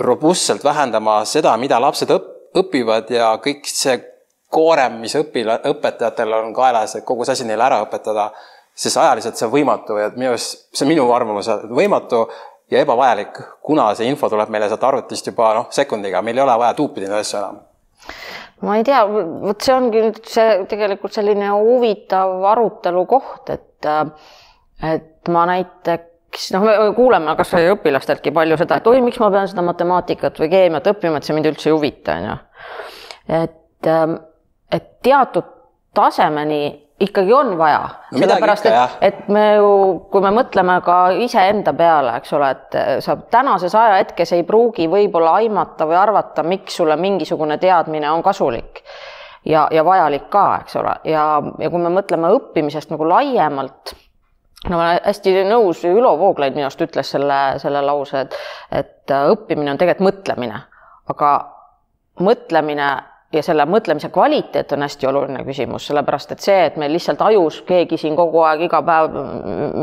[0.00, 4.00] robustselt vähendama seda, mida lapsed õp-, õpivad ja kõik see
[4.50, 8.30] koorem, mis õpila-, õpetajatel on kaelas, et kogu see asi neile ära õpetada,
[8.74, 12.24] siis ajaliselt see on võimatu ja minu arust, see on minu arvamus, võimatu
[12.72, 16.58] ja ebavajalik, kuna see info tuleb meile sealt arvutist juba noh, sekundiga, meil ei ole
[16.64, 17.62] vaja tuupida neid asju enam
[18.64, 23.88] ma ei tea, vot see ongi nüüd see tegelikult selline huvitav arutelu koht, et,
[24.90, 29.50] et ma näiteks noh, me kuuleme kasvõi õpilasteltki palju seda, et oi, miks ma pean
[29.50, 32.38] seda matemaatikat või keemiat õppima, et see mind üldse ei huvita, on ju.
[33.42, 33.92] et,
[34.78, 35.52] et teatud
[35.94, 36.62] tasemeni
[37.00, 37.88] ikkagi on vaja.
[38.12, 39.70] No,, sellepärast et, et me ju,
[40.10, 45.38] kui me mõtleme ka iseenda peale, eks ole, et sa tänases ajahetkes ei pruugi võib-olla
[45.40, 48.84] aimata või arvata, miks sulle mingisugune teadmine on kasulik
[49.44, 51.24] ja, ja vajalik ka, eks ole, ja,
[51.58, 53.94] ja kui me mõtleme õppimisest nagu laiemalt,
[54.68, 58.38] no ma olen hästi nõus, Ülo Vooglaid minu arust ütles selle, selle lause, et,
[58.70, 60.62] et õppimine on tegelikult mõtlemine,
[61.10, 61.32] aga
[62.24, 62.88] mõtlemine
[63.38, 67.60] ja selle mõtlemise kvaliteet on hästi oluline küsimus, sellepärast et see, et meil lihtsalt ajus
[67.68, 69.18] keegi siin kogu aeg iga päev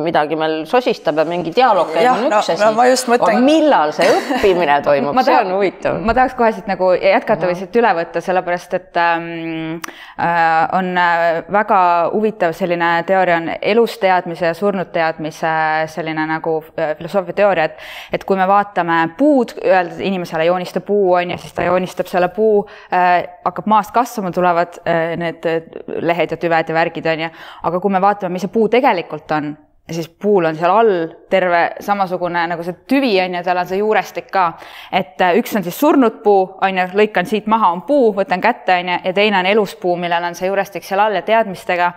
[0.06, 2.72] midagi meil sosistab ja mingi dialoog käib, on üks asi no,.
[2.72, 3.44] No, mõtlen...
[3.46, 6.00] millal see õppimine toimub, see on huvitav.
[6.06, 9.82] ma tahaks kohe siit nagu jätkata või siit üle võtta, sellepärast et ähm,
[10.18, 11.82] äh, on äh, väga
[12.14, 15.52] huvitav selline teooria on elusteadmise ja surnud teadmise
[15.92, 21.14] selline nagu äh, filosoofia teooria, et, et kui me vaatame puud, öelda inimesele joonista puu
[21.18, 25.60] on ju, siis ta joonistab selle puu äh, hakkab maast kasvama, tulevad äh, need äh,
[26.02, 27.34] lehed ja tüved ja värgid, on ju.
[27.64, 29.54] aga kui me vaatame, mis see puu tegelikult on,
[29.92, 30.92] siis puul on seal all
[31.30, 34.46] terve samasugune nagu see tüvi on ju, tal on see juurestik ka.
[34.94, 38.44] et äh, üks on siis surnud puu, on ju, lõikan siit maha, on puu, võtan
[38.44, 41.92] kätte, on ju, ja teine on eluspuu, millel on see juurestik seal all ja teadmistega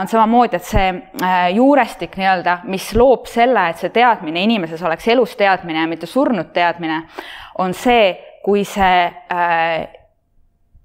[0.00, 0.90] on samamoodi, et see
[1.54, 6.52] juurestik nii-öelda, mis loob selle, et see teadmine inimeses oleks elus teadmine ja mitte surnud
[6.54, 7.02] teadmine,
[7.58, 10.03] on see, kui see äh,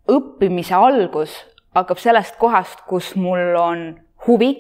[0.10, 1.36] õppimise algus
[1.78, 3.84] hakkab sellest kohast, kus mul on
[4.28, 4.52] huvi,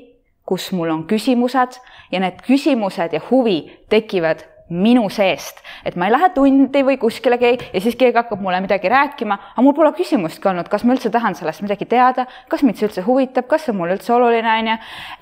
[0.45, 1.79] kus mul on küsimused
[2.11, 3.59] ja need küsimused ja huvi
[3.89, 8.41] tekivad minu seest, et ma ei lähe tundi või kuskile keegi ja siis keegi hakkab
[8.43, 12.27] mulle midagi rääkima, aga mul pole küsimustki olnud, kas ma üldse tahan sellest midagi teada,
[12.51, 14.75] kas mind see üldse huvitab, kas see on mulle üldse oluline, on ju.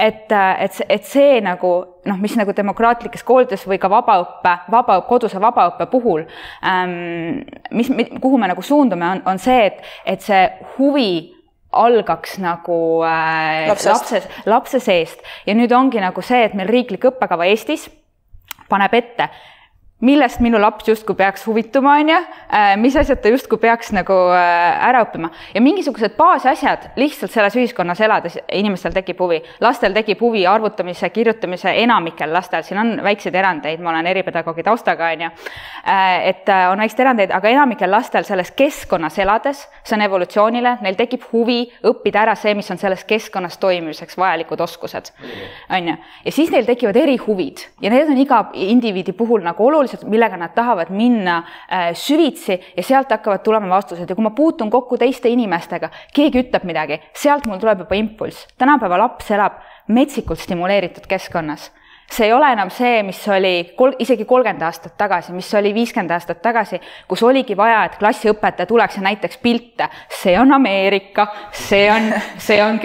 [0.08, 1.72] et, et, et see nagu
[2.08, 6.26] noh, mis nagu demokraatlikes koolides või ka vabaõppe, vaba, koduse vabaõppe puhul
[6.68, 10.44] ähm,, mis, kuhu me nagu suundume, on, on see, et, et see
[10.78, 11.12] huvi
[11.78, 15.24] algaks nagu äh, lapse, lapse seest.
[15.46, 17.88] Ja nüüd ongi nagu see, et meil riiklik õppekava Eestis
[18.68, 19.30] paneb ette
[20.00, 22.18] millest minu laps justkui peaks huvituma, on ju,
[22.54, 25.32] äh, mis asjad ta justkui peaks nagu äh, ära õppima.
[25.56, 29.42] Ja mingisugused baasasjad lihtsalt selles ühiskonnas elades inimestel tekib huvi.
[29.62, 35.10] lastel tekib huvi arvutamise, kirjutamise, enamikel lastel, siin on väikseid erandeid, ma olen eripedagoogi taustaga,
[35.16, 35.32] on ju.
[35.90, 41.00] Äh, et on väikseid erandeid, aga enamikel lastel selles keskkonnas elades, see on evolutsioonile, neil
[41.00, 45.10] tekib huvi õppida ära see, mis on selles keskkonnas toimimiseks vajalikud oskused,
[45.74, 45.98] on ju.
[46.26, 47.66] ja siis neil tekivad erihuvid.
[47.82, 51.38] Ja need on iga indiviidi puhul nagu olulised olulised, millega nad tahavad minna
[51.71, 56.43] äh, süvitsi ja sealt hakkavad tulema vastused ja kui ma puutun kokku teiste inimestega, keegi
[56.45, 58.47] ütleb midagi, sealt mul tuleb juba impulss.
[58.58, 61.71] tänapäeva laps elab metsikult stimuleeritud keskkonnas
[62.12, 66.13] see ei ole enam see, mis oli kol-, isegi kolmkümmend aastat tagasi, mis oli viiskümmend
[66.15, 69.89] aastat tagasi, kus oligi vaja, et klassiõpetaja tuleks ja näitaks pilte.
[70.22, 72.80] see on Ameerika, see on, see on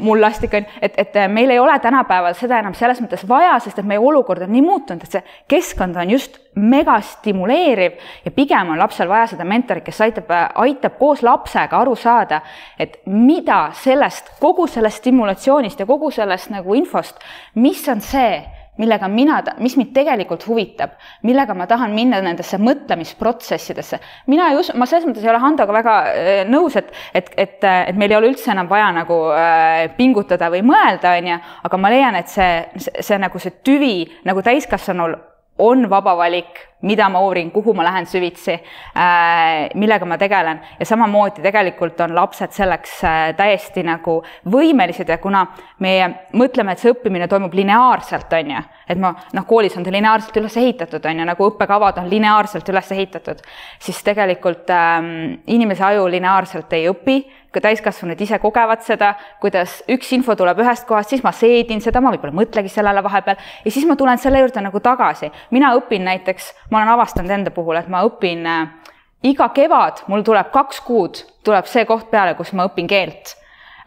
[0.00, 3.86] mullastik, on, et, et meil ei ole tänapäeval seda enam selles mõttes vaja, sest et
[3.86, 7.92] meie olukord on nii muutunud, et see keskkond on just megastimuleeriv
[8.24, 12.40] ja pigem on lapsel vaja seda mentorit, kes aitab, aitab koos lapsega aru saada,
[12.78, 17.22] et mida sellest, kogu sellest stimulatsioonist ja kogu sellest nagu infost,
[17.54, 18.42] mis on see,
[18.78, 24.00] millega mina, mis mind tegelikult huvitab, millega ma tahan minna nendesse mõtlemisprotsessidesse.
[24.26, 27.64] mina ei usu, ma selles mõttes ei ole Handoga väga äh, nõus, et, et, et,
[27.64, 31.80] et meil ei ole üldse enam vaja nagu äh, pingutada või mõelda, on ju, aga
[31.80, 33.94] ma leian, et see, see, see nagu see tüvi
[34.28, 35.16] nagu täiskasvanul
[35.58, 40.60] on vaba valik, mida ma uurin, kuhu ma lähen süvitsi äh,, millega ma tegelen.
[40.78, 45.46] Ja samamoodi tegelikult on lapsed selleks äh, täiesti nagu võimelised ja kuna
[45.82, 49.92] meie mõtleme, et see õppimine toimub lineaarselt, on ju, et ma noh, koolis on ta
[49.92, 53.42] lineaarselt üles ehitatud, on ju, nagu õppekavad on lineaarselt üles ehitatud,
[53.82, 55.10] siis tegelikult ähm,
[55.46, 57.18] inimese aju lineaarselt ei õpi
[57.52, 62.02] ka täiskasvanud ise kogevad seda, kuidas üks info tuleb ühest kohast, siis ma seedin seda,
[62.04, 65.32] ma võib-olla mõtlegi sellele vahepeal ja siis ma tulen selle juurde nagu tagasi.
[65.50, 70.24] mina õpin näiteks, ma olen avastanud enda puhul, et ma õpin äh, iga kevad, mul
[70.24, 73.36] tuleb kaks kuud, tuleb see koht peale, kus ma õpin keelt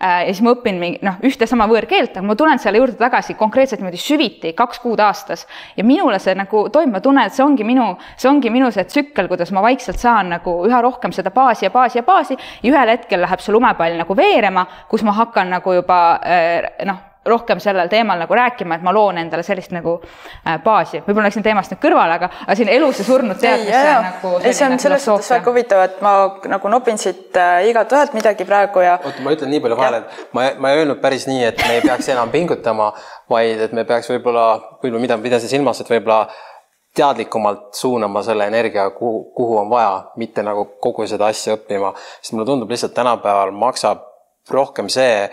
[0.02, 3.36] ja siis ma õpin mingi noh, ühte sama võõrkeelt, aga ma tulen selle juurde tagasi
[3.40, 5.46] konkreetselt niimoodi süviti kaks kuud aastas.
[5.78, 8.88] ja minule see nagu toimub, ma tunnen, et see ongi minu, see ongi minu see
[8.90, 12.74] tsükkel, kuidas ma vaikselt saan nagu üha rohkem seda baasi ja baasi ja baasi ja
[12.74, 17.60] ühel hetkel läheb see lumepall nagu veerema, kus ma hakkan nagu juba äh, noh rohkem
[17.60, 21.04] sellel teemal nagu rääkima, et ma loon endale sellist nagu äh, baasi.
[21.06, 24.66] võib-olla läksin teemast nüüd kõrvale, aga, aga siin elus ja surnud teadmisse nagu ei, see
[24.66, 26.14] on selles suhtes väga huvitav, et ma
[26.56, 28.98] nagu nopin siit äh, igalt ühelt midagi praegu ja.
[28.98, 31.78] oota, ma ütlen nii palju vahele, et ma, ma ei öelnud päris nii, et me
[31.78, 32.92] ei peaks enam pingutama,
[33.30, 34.48] vaid et me peaks võib-olla,
[34.82, 36.26] võib-olla mida pidasin silmas, et võib-olla
[36.96, 42.34] teadlikumalt suunama selle energia, kuhu, kuhu on vaja, mitte nagu kogu seda asja õppima, sest
[42.34, 44.08] mulle tundub lihtsalt tänapäeval maksab
[44.52, 45.30] rohkem see,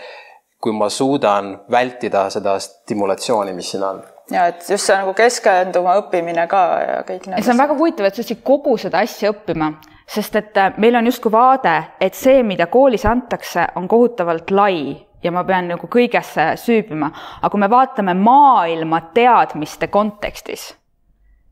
[0.60, 5.96] kui ma suudan vältida seda stimulatsiooni, mis siin on ja et just see nagu keskenduma
[6.02, 7.44] õppimine ka ja kõik need.
[7.44, 9.72] see on väga huvitav, et sa üldse kogu seda asja õppima,
[10.08, 14.96] sest et äh, meil on justkui vaade, et see, mida koolis antakse, on kohutavalt lai
[15.22, 20.70] ja ma pean nagu kõigesse süübima, aga kui me vaatame maailma teadmiste kontekstis,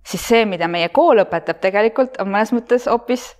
[0.06, 3.32] siis see, mida meie kool õpetab, tegelikult on mõnes mõttes hoopis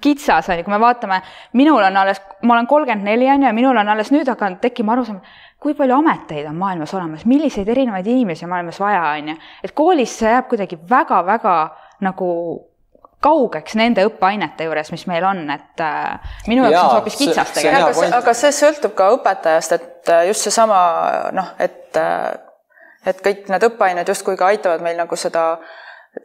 [0.00, 1.20] kitsas, on ju, kui me vaatame,
[1.58, 4.60] minul on alles, ma olen kolmkümmend neli, on ju, ja minul on alles nüüd hakanud
[4.62, 5.20] tekkima arusaam,
[5.60, 9.36] kui palju ameteid on maailmas olemas, milliseid erinevaid inimesi on maailmas vaja, on ju.
[9.64, 11.56] et koolis see jääb kuidagi väga-väga
[12.06, 12.30] nagu
[13.20, 17.52] kaugeks nende õppeainete juures, mis meil on, et äh, minu jaoks on see hoopis kitsas
[17.58, 18.06] tegelikult.
[18.06, 20.80] aga, aga see sõltub ka õpetajast, et äh, just seesama
[21.36, 22.30] noh, et äh,
[23.08, 25.76] et kõik need õppeained justkui ka aitavad meil nagu seda äh,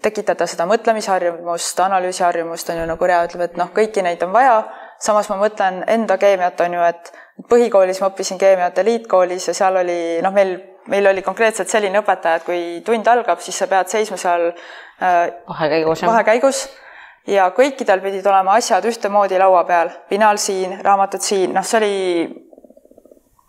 [0.01, 4.55] tekitada seda mõtlemisharjumust, analüüsiharjumust, on ju, nagu Rea ütleb, et noh, kõiki neid on vaja,
[5.01, 7.11] samas ma mõtlen enda keemiat, on ju, et
[7.51, 10.55] põhikoolis ma õppisin keemiat eliitkoolis ja seal oli noh, meil,
[10.91, 15.21] meil oli konkreetselt selline õpetaja, et kui tund algab, siis sa pead seisma seal äh,
[15.51, 16.63] vahekäigus, vahekäigus
[17.29, 21.95] ja kõikidel pidid olema asjad ühtemoodi laua peal, pinal siin, raamatud siin, noh, see oli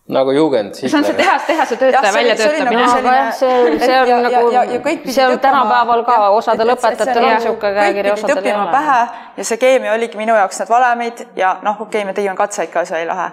[0.08, 0.74] nagu Jugend.
[0.74, 2.82] see on see tehas, tehase töötaja väljatöötamine.
[2.86, 8.12] Nagu see, see on ja, nagu, see on tänapäeval ka, osadel õpetajatel on niisugune käekiri,
[8.12, 8.70] osadel ei ole.
[8.70, 9.00] pähe
[9.36, 12.70] ja see keemia oligi minu jaoks need valemid ja noh, okei okay,, me tegime katseid
[12.70, 13.30] ka, see oli lahe.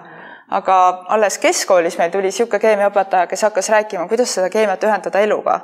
[0.50, 0.80] aga
[1.14, 5.60] alles keskkoolis meil tuli niisugune keemiaõpetaja, kes hakkas rääkima, kuidas seda keemiat ühendada eluga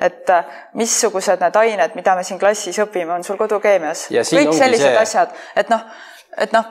[0.00, 4.08] et äh, missugused need ained, mida me siin klassis õpime, on sul kodukeemias.
[4.10, 4.98] kõik sellised see...
[4.98, 5.84] asjad, et noh,
[6.38, 6.64] et noh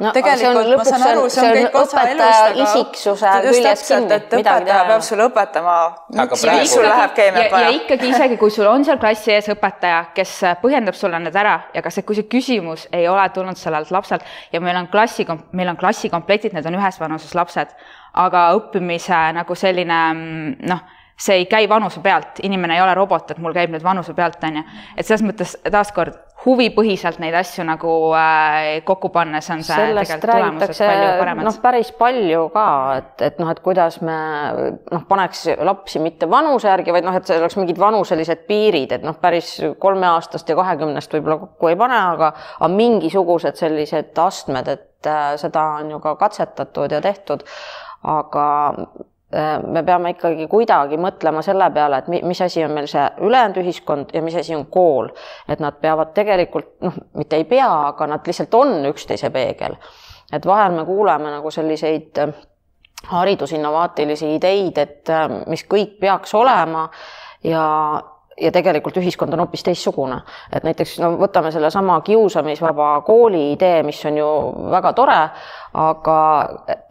[0.00, 4.16] no, tegelikult ma saan aru, see on kõik osa elust, isiksuse küljest kinni.
[4.16, 5.76] et õpetaja peab sulle õpetama,
[6.16, 6.70] miks praegu...
[6.70, 7.68] sul läheb keemiat vaja.
[7.70, 11.56] ja ikkagi isegi, kui sul on seal klassi ees õpetaja, kes põhjendab sulle need ära
[11.74, 15.72] ja kas, kui see küsimus ei ole tulnud sellelt lapselt ja meil on klassi, meil
[15.72, 17.72] on klassikomplektid, need on ühes vanuses lapsed,
[18.26, 20.02] aga õppimise nagu selline
[20.66, 24.12] noh see ei käi vanuse pealt, inimene ei ole robot, et mul käib nüüd vanuse
[24.14, 24.64] pealt, on ju.
[24.96, 30.90] et selles mõttes taaskord huvipõhiselt neid asju nagu äh, kokku pannes on see sellest räägitakse
[31.40, 32.66] noh, päris palju ka,
[33.00, 34.18] et, et noh, et kuidas me
[34.92, 39.06] noh, paneks lapsi mitte vanuse järgi, vaid noh, et see oleks mingid vanuselised piirid, et
[39.06, 42.30] noh, päris kolmeaastast ja kahekümnest võib-olla kokku ei pane, aga,
[42.60, 47.44] aga mingisugused sellised astmed, et äh, seda on ju ka katsetatud ja tehtud.
[48.06, 48.46] aga
[49.66, 54.12] me peame ikkagi kuidagi mõtlema selle peale, et mis asi on meil see ülejäänud ühiskond
[54.14, 55.08] ja mis asi on kool.
[55.48, 59.74] et nad peavad tegelikult noh, mitte ei pea, aga nad lihtsalt on üksteise peegel.
[60.32, 62.34] et vahel me kuuleme nagu selliseid äh,
[63.10, 66.88] haridusinnovaatilisi ideid, et äh, mis kõik peaks olema
[67.44, 67.66] ja
[68.40, 70.20] ja tegelikult ühiskond on hoopis teistsugune.
[70.52, 74.30] et näiteks no võtame sellesama kiusamisvaba kooli idee, mis on ju
[74.70, 75.20] väga tore,
[75.74, 76.16] aga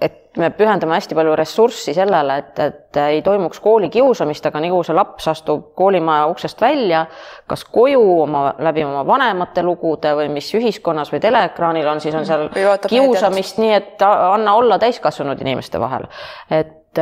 [0.02, 4.88] et me pühendame hästi palju ressurssi sellele, et, et ei toimuks koolikiusamist, aga nii kui
[4.88, 7.06] see laps astub koolimaja uksest välja,
[7.48, 12.28] kas koju oma, läbi oma vanemate lugude või mis ühiskonnas või teleekraanil on, siis on
[12.28, 12.50] seal
[12.90, 16.10] kiusamist, nii et anna olla täiskasvanud inimeste vahel.
[16.52, 17.00] et,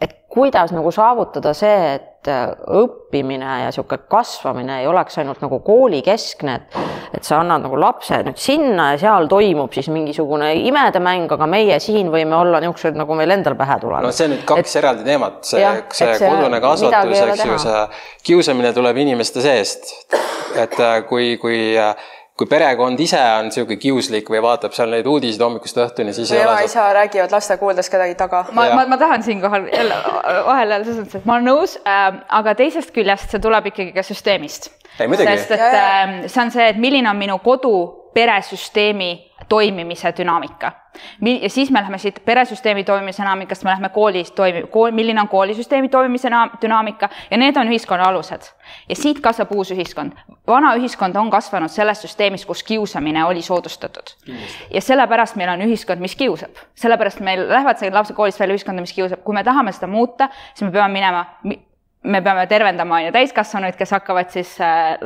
[0.00, 5.42] et kuidas nagu saavutada see, et et äh, õppimine ja niisugune kasvamine ei oleks ainult
[5.44, 6.84] nagu koolikeskne, et
[7.14, 11.78] et sa annad nagu lapse nüüd sinna ja seal toimub siis mingisugune imedemäng, aga meie
[11.80, 14.04] siin võime olla niisugused, nagu meil endal pähe tulevad.
[14.04, 15.62] no see on nüüd kaks et, eraldi teemat, see,
[15.94, 17.86] see, see kodune kasvatus, eks ju, see
[18.26, 19.94] kiusamine tuleb inimeste seest.
[20.56, 21.94] et äh, kui, kui äh,
[22.36, 26.42] kui perekond ise on niisugune kiuslik või vaatab seal neid uudiseid hommikust õhtuni, siis või
[26.44, 26.94] ema-isa saab...
[26.98, 28.42] räägivad laste kuuldes kedagi taga.
[28.52, 30.00] ma, ma, ma tahan siinkohal jälle
[30.44, 32.08] vahele selles mõttes, et ma olen nõus äh,,
[32.40, 34.68] aga teisest küljest see tuleb ikkagi ka süsteemist.
[34.98, 37.72] sest et äh, see on see, et milline on minu kodu
[38.16, 40.72] peresüsteemi toimimise dünaamika.
[41.42, 45.28] ja siis me läheme siit peresüsteemi toimimise dünaamikast, me läheme koolis toimi-, kool, milline on
[45.28, 46.30] koolisüsteemi toimimise
[46.62, 48.48] dünaamika ja need on ühiskonna alused.
[48.88, 50.16] ja siit kasvab uus ühiskond.
[50.46, 54.16] vana ühiskond on kasvanud selles süsteemis, kus kiusamine oli soodustatud.
[54.70, 56.56] ja sellepärast meil on ühiskond, mis kiusab.
[56.74, 59.24] sellepärast meil lähevad lapsed koolist välja ühiskonda, mis kiusab.
[59.24, 61.26] kui me tahame seda muuta, siis me peame minema
[62.02, 64.96] me peame tervendama on ju täiskasvanuid, kes hakkavad siis äh,,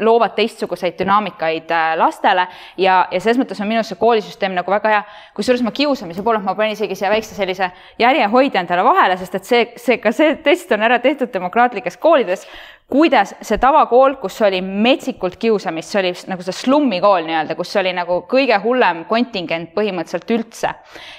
[0.00, 2.46] loovad teistsuguseid dünaamikaid äh, lastele
[2.76, 5.02] ja, ja selles mõttes on minu arust see koolisüsteem nagu väga hea.
[5.36, 9.48] kusjuures ma kiusamise poolelt ma panin isegi siia väikse sellise järjehoidja endale vahele, sest et
[9.48, 12.46] see, see, ka see test on ära tehtud demokraatlikes koolides,
[12.90, 17.92] kuidas see tavakool, kus oli metsikult kiusamist, see oli nagu see slummikool nii-öelda, kus oli
[17.94, 20.74] nagu kõige hullem kontingent põhimõtteliselt üldse.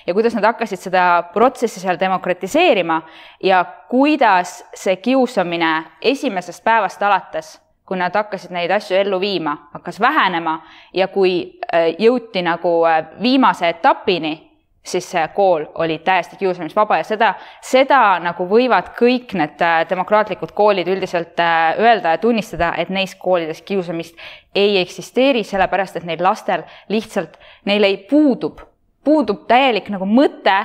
[0.08, 3.02] ja kuidas nad hakkasid seda protsessi seal demokratiseerima
[3.44, 10.00] ja kuidas see kiusamine esimesest päevast alates kui nad hakkasid neid asju ellu viima, hakkas
[10.00, 10.62] vähenema
[10.94, 14.51] ja kui äh, jõuti nagu äh, viimase etapini
[14.84, 20.56] siis see kool oli täiesti kiusamisvaba ja seda, seda nagu võivad kõik need äh, demokraatlikud
[20.58, 24.18] koolid üldiselt äh, öelda ja tunnistada, et neis koolides kiusamist
[24.56, 27.38] ei eksisteeri, sellepärast et neil lastel lihtsalt,
[27.70, 28.64] neil ei, puudub,
[29.06, 30.58] puudub täielik nagu mõte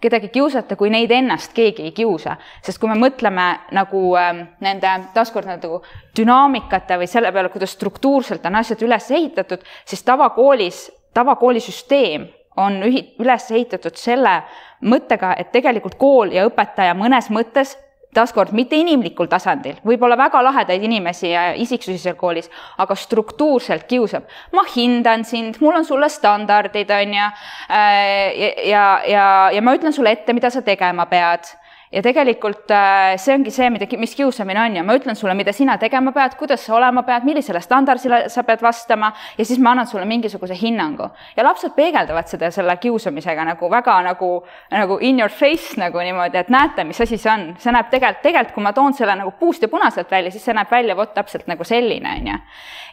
[0.00, 2.36] kedagi kiusata, kui neid ennast keegi ei kiusa.
[2.62, 5.82] sest kui me mõtleme nagu äh, nende, taaskord nagu
[6.16, 10.86] dünaamikate või selle peale, kuidas struktuurselt on asjad üles ehitatud, siis tavakoolis,
[11.18, 14.40] tavakoolisüsteem on ühi-, üles ehitatud selle
[14.84, 17.76] mõttega, et tegelikult kool ja õpetaja mõnes mõttes
[18.16, 22.48] taaskord mitte inimlikul tasandil, võib-olla väga lahedaid inimesi ja isiksusi seal koolis,
[22.80, 24.24] aga struktuurselt kiusab.
[24.52, 27.28] ma hindan sind, mul on sulle standardid, on ju,
[27.70, 31.52] äh, ja, ja, ja, ja ma ütlen sulle ette, mida sa tegema pead
[31.92, 35.52] ja tegelikult äh, see ongi see, mida, mis kiusamine on ja ma ütlen sulle, mida
[35.54, 39.70] sina tegema pead, kuidas sa olema pead, millisele standardile sa pead vastama ja siis ma
[39.74, 41.08] annan sulle mingisuguse hinnangu.
[41.36, 44.30] ja lapsed peegeldavad seda selle kiusamisega nagu väga nagu,
[44.70, 47.46] nagu in your face nagu niimoodi, et näete, mis asi see on.
[47.58, 50.56] see näeb tegelikult, tegelikult kui ma toon selle nagu puust ja punaselt välja, siis see
[50.56, 52.40] näeb välja vot täpselt nagu selline, on ju.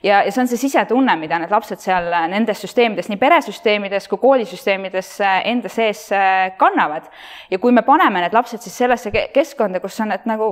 [0.03, 4.21] ja, ja see on see sisetunne, mida need lapsed seal nendes süsteemides, nii peresüsteemides kui
[4.21, 5.15] koolisüsteemides
[5.49, 7.09] enda sees äh, kannavad.
[7.49, 10.51] ja kui me paneme need lapsed siis sellesse keskkonda, kus on, et nagu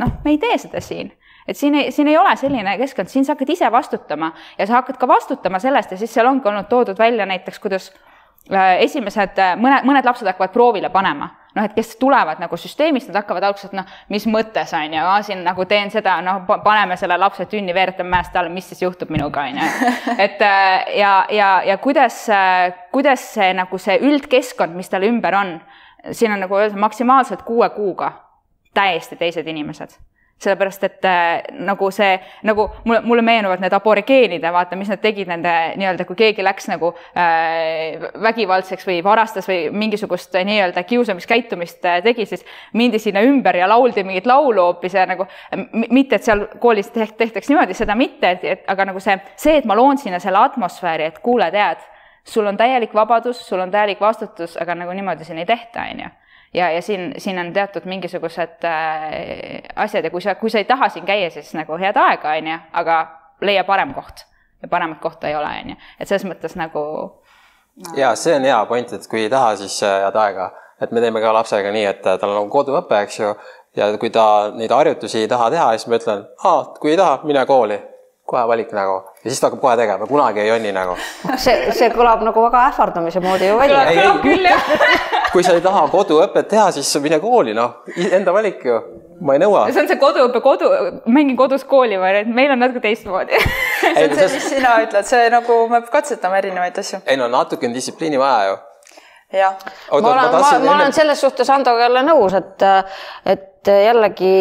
[0.00, 1.10] noh, me ei tee seda siin
[1.50, 4.78] et siin ei, siin ei ole selline keskkond, siin sa hakkad ise vastutama ja sa
[4.78, 7.90] hakkad ka vastutama sellest ja siis seal ongi olnud toodud välja näiteks, kuidas
[8.52, 11.36] äh, esimesed, äh, mõne, mõned lapsed hakkavad proovile panema.
[11.50, 15.06] noh, et kes tulevad nagu süsteemist, nad hakkavad alguses, et noh, mis mõttes on ju,
[15.26, 19.10] siin nagu teen seda, noh, paneme selle lapse tünni, veeretame mäest alla, mis siis juhtub
[19.10, 19.90] minuga, on ju.
[20.26, 22.20] et äh, ja, ja, ja kuidas,
[22.94, 25.56] kuidas see nagu see üldkeskkond, mis tal ümber on
[26.12, 28.12] siin on nagu öelda maksimaalselt kuue kuuga
[28.74, 29.98] täiesti teised inimesed.
[30.40, 32.14] Sellepärast et äh, nagu see,
[32.48, 36.40] nagu mulle, mulle meenuvad need aborigeenid ja vaata, mis nad tegid nende nii-öelda, kui keegi
[36.46, 42.98] läks nagu äh, vägivaldseks või varastas või mingisugust äh, nii-öelda kiusamiskäitumist äh, tegi, siis mindi
[42.98, 45.28] sinna ümber ja lauldi mingit laulu hoopis ja nagu
[45.76, 49.60] mitte, et seal koolis teht, tehtaks niimoodi, seda mitte, et, et aga nagu see, see,
[49.60, 51.84] et ma loon sinna selle atmosfääri, et kuule, tead
[52.24, 56.00] sul on täielik vabadus, sul on täielik vastutus, aga nagu niimoodi siin ei tehta, on
[56.00, 56.08] ju.
[56.54, 60.64] ja, ja siin, siin on teatud mingisugused äh, asjad ja kui sa, kui sa ei
[60.64, 63.00] taha siin käia, siis nagu head aega, on ju, aga
[63.40, 64.26] leia parem koht.
[64.62, 67.94] Ja paremat kohta ei ole, on ju, et selles mõttes nagu no..
[67.96, 71.00] ja see on hea point, et kui ei taha, siis äh, head aega, et me
[71.00, 73.32] teeme ka lapsega nii, et äh, tal on nagu koduõpe, eks ju,
[73.76, 76.26] ja kui ta neid harjutusi ei taha teha, siis ma ütlen,
[76.80, 77.80] kui ei taha, mine kooli
[78.30, 80.96] kohe valik nagu ja siis ta hakkab kohe tegema, kunagi ei jonni nagu.
[81.36, 83.84] see, see kõlab nagu väga ähvardamise moodi ju välja.
[83.90, 84.70] kõlab küll jah
[85.32, 88.78] kui sa ei taha koduõpet teha, siis mine kooli, noh, enda valik ju,
[89.26, 89.66] ma ei nõua.
[89.70, 90.70] see on see koduõpe, kodu,
[91.10, 93.38] mängin kodus kooli variant, meil on natuke teistmoodi
[93.82, 97.04] see on see, mis sina ütled, see nagu me katsetame erinevaid asju.
[97.06, 98.58] ei no natuke on distsipliini vaja ju
[99.38, 99.54] jah.
[99.92, 102.66] ma olen, ma, ma olen selles suhtes Andoga jälle nõus, et,
[103.26, 104.32] et et jällegi,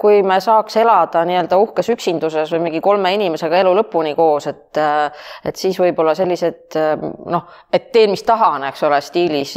[0.00, 4.80] kui me saaks elada nii-öelda uhkes üksinduses või mingi kolme inimesega elu lõpuni koos, et
[5.44, 6.78] et siis võib-olla sellised
[7.30, 9.54] noh, et teen, mis tahan, eks ole, stiilis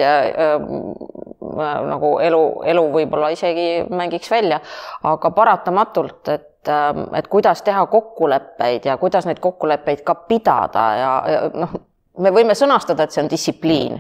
[1.88, 2.44] nagu elu,
[2.74, 4.60] elu võib-olla isegi mängiks välja,
[5.04, 6.54] aga paratamatult, et
[7.16, 11.78] et kuidas teha kokkuleppeid ja kuidas neid kokkuleppeid ka pidada ja, ja noh,
[12.18, 13.98] me võime sõnastada, et see on distsipliin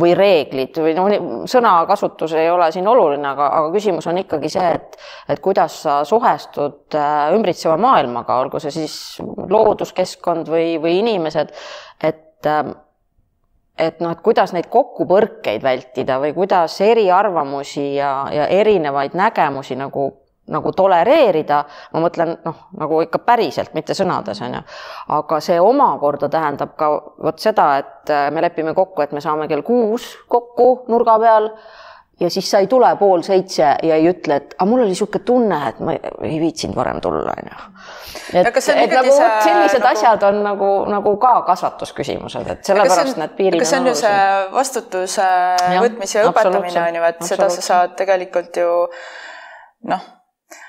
[0.00, 4.72] või reeglid või noh, sõnakasutus ei ole siin oluline, aga, aga küsimus on ikkagi see,
[4.78, 4.98] et,
[5.28, 11.54] et kuidas sa suhestud äh, ümbritseva maailmaga, olgu see siis looduskeskkond või, või inimesed,
[12.02, 12.76] et ähm,
[13.78, 20.10] et noh, et kuidas neid kokkupõrkeid vältida või kuidas eriarvamusi ja, ja erinevaid nägemusi nagu
[20.52, 21.62] nagu tolereerida,
[21.94, 24.62] ma mõtlen noh, nagu ikka päriselt, mitte sõnades, on ju.
[25.18, 26.90] aga see omakorda tähendab ka
[27.24, 31.52] vot seda, et äh, me lepime kokku, et me saame kell kuus kokku nurga peal
[32.20, 35.24] ja siis sa ei tule pool seitse ja ei ütle, et aga mul oli niisugune
[35.24, 37.68] tunne, et ma ei viitsinud varem tulla, on ju.
[38.40, 39.92] et, et nagu vot sellised nagu...
[39.92, 43.70] asjad on nagu, nagu ka kasvatusküsimused, et sellepärast need piirid on olulised.
[43.70, 45.30] see on ju see vastutuse
[45.86, 48.70] võtmise ja õpetamine on ju, et seda sa saad tegelikult ju
[49.92, 50.14] noh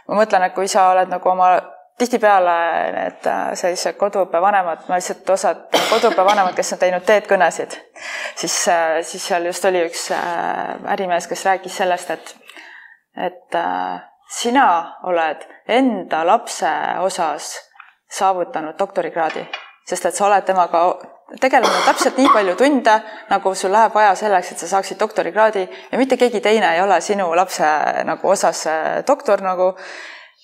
[0.10, 1.52] ma mõtlen, et kui sa oled nagu oma
[2.00, 2.56] tihtipeale
[2.96, 7.76] need äh, sellised koduõppevanemad, ma lihtsalt osad koduõppevanemad, kes on teinud teedkõnesid,
[8.40, 12.36] siis, äh, siis seal just oli üks äh, ärimees, kes rääkis sellest, et,
[13.30, 13.60] et
[14.40, 14.68] sina
[15.10, 16.72] oled enda lapse
[17.04, 17.52] osas
[18.10, 19.44] saavutanud doktorikraadi,
[19.90, 20.86] sest et sa oled temaga
[21.42, 22.96] tegelenud täpselt nii palju tunde,
[23.30, 27.02] nagu sul läheb vaja selleks, et sa saaksid doktorikraadi ja mitte keegi teine ei ole
[27.02, 27.68] sinu lapse
[28.08, 28.66] nagu osas
[29.08, 29.74] doktor nagu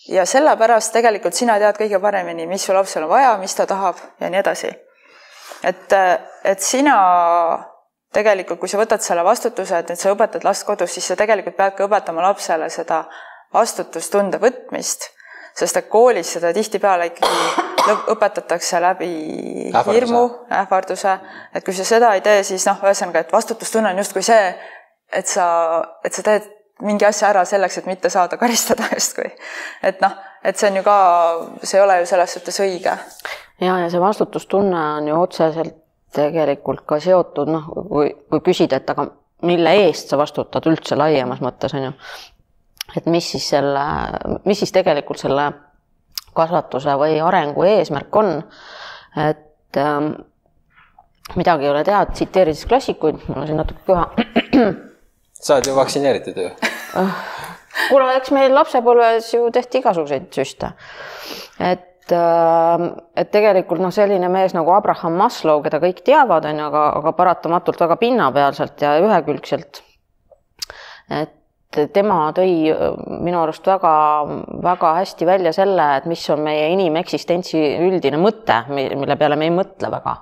[0.08, 4.02] ja sellepärast tegelikult sina tead kõige paremini, mis su lapsel on vaja, mis ta tahab
[4.22, 4.72] ja nii edasi.
[5.64, 5.94] et,
[6.44, 6.98] et sina
[8.14, 11.58] tegelikult, kui sa võtad selle vastutuse, et nüüd sa õpetad last kodus, siis sa tegelikult
[11.58, 13.04] pead ka õpetama lapsele seda
[13.54, 15.10] vastutustunde võtmist,
[15.56, 17.75] sest et koolis seda tihtipeale ikkagi
[18.14, 19.12] õpetatakse läbi
[19.70, 19.96] ähvarduse.
[19.96, 21.18] hirmu, ähvarduse,
[21.54, 24.52] et kui sa seda ei tee, siis noh, ühesõnaga, et vastutustunne on justkui see,
[25.14, 25.48] et sa,
[26.06, 26.50] et sa teed
[26.84, 29.32] mingi asja ära selleks, et mitte saada karistada justkui.
[29.84, 31.00] et noh, et see on ju ka,
[31.64, 32.98] see ei ole ju selles suhtes õige.
[33.62, 35.82] ja, ja see vastutustunne on ju otseselt
[36.16, 39.10] tegelikult ka seotud noh, kui, kui küsida, et aga
[39.46, 41.94] mille eest sa vastutad üldse laiemas mõttes on ju.
[42.98, 43.86] et mis siis selle,
[44.46, 45.52] mis siis tegelikult selle
[46.36, 48.32] kasvatuse või arengu eesmärk on.
[49.30, 50.12] et ähm,
[51.36, 54.10] midagi ei ole teha, tsiteerides klassikuid, mul on siin natuke köha
[55.46, 56.50] sa oled ju vaktsineeritud ju
[57.90, 60.72] kuule, eks meil lapsepõlves ju tehti igasuguseid süste.
[61.60, 66.68] et, äh, et tegelikult noh, selline mees nagu Abraham Maslow, keda kõik teavad, on ju,
[66.70, 69.84] aga, aga paratamatult väga pinnapealselt ja ühekülgselt.
[71.10, 71.36] et
[71.94, 78.20] tema tõi äh, minu arust väga-väga hästi välja selle, et mis on meie inimeksistentsi üldine
[78.22, 80.20] mõte, mille peale me ei mõtle väga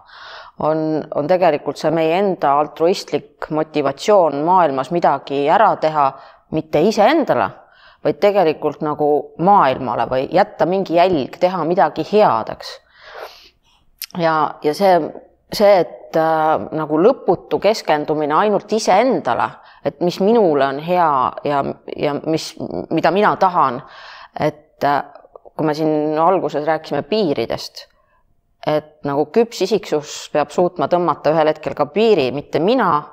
[0.59, 6.07] on, on tegelikult see meie enda altruistlik motivatsioon maailmas midagi ära teha,
[6.53, 7.49] mitte iseendale,
[8.05, 9.09] vaid tegelikult nagu
[9.41, 12.73] maailmale või jätta mingi jälg, teha midagi head, eks.
[14.21, 14.99] ja, ja see,
[15.53, 19.49] see, et äh, nagu lõputu keskendumine ainult iseendale,
[19.85, 21.09] et mis minule on hea
[21.45, 21.63] ja,
[21.97, 22.53] ja mis,
[22.89, 23.81] mida mina tahan,
[24.39, 25.01] et äh,
[25.53, 27.87] kui me siin alguses rääkisime piiridest
[28.67, 33.03] et nagu küps isiksus peab suutma tõmmata ühel hetkel ka piiri, mitte mina,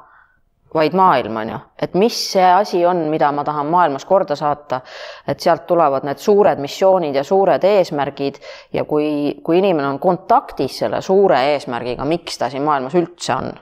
[0.75, 1.59] vaid maailm, on ju.
[1.83, 4.81] et mis see asi on, mida ma tahan maailmas korda saata,
[5.29, 8.39] et sealt tulevad need suured missioonid ja suured eesmärgid
[8.73, 13.53] ja kui, kui inimene on kontaktis selle suure eesmärgiga, miks ta siin maailmas üldse on,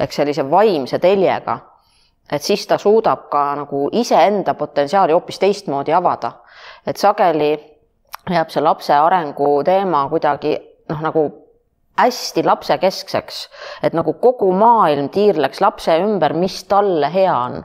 [0.00, 1.58] ehk sellise vaimse teljega,
[2.32, 6.32] et siis ta suudab ka nagu iseenda potentsiaali hoopis teistmoodi avada.
[6.86, 7.52] et sageli
[8.30, 10.56] jääb see lapse arengu teema kuidagi
[10.88, 11.24] noh, nagu
[11.98, 13.48] hästi lapsekeskseks,
[13.82, 17.64] et nagu kogu maailm tiirleks lapse ümber, mis talle hea on.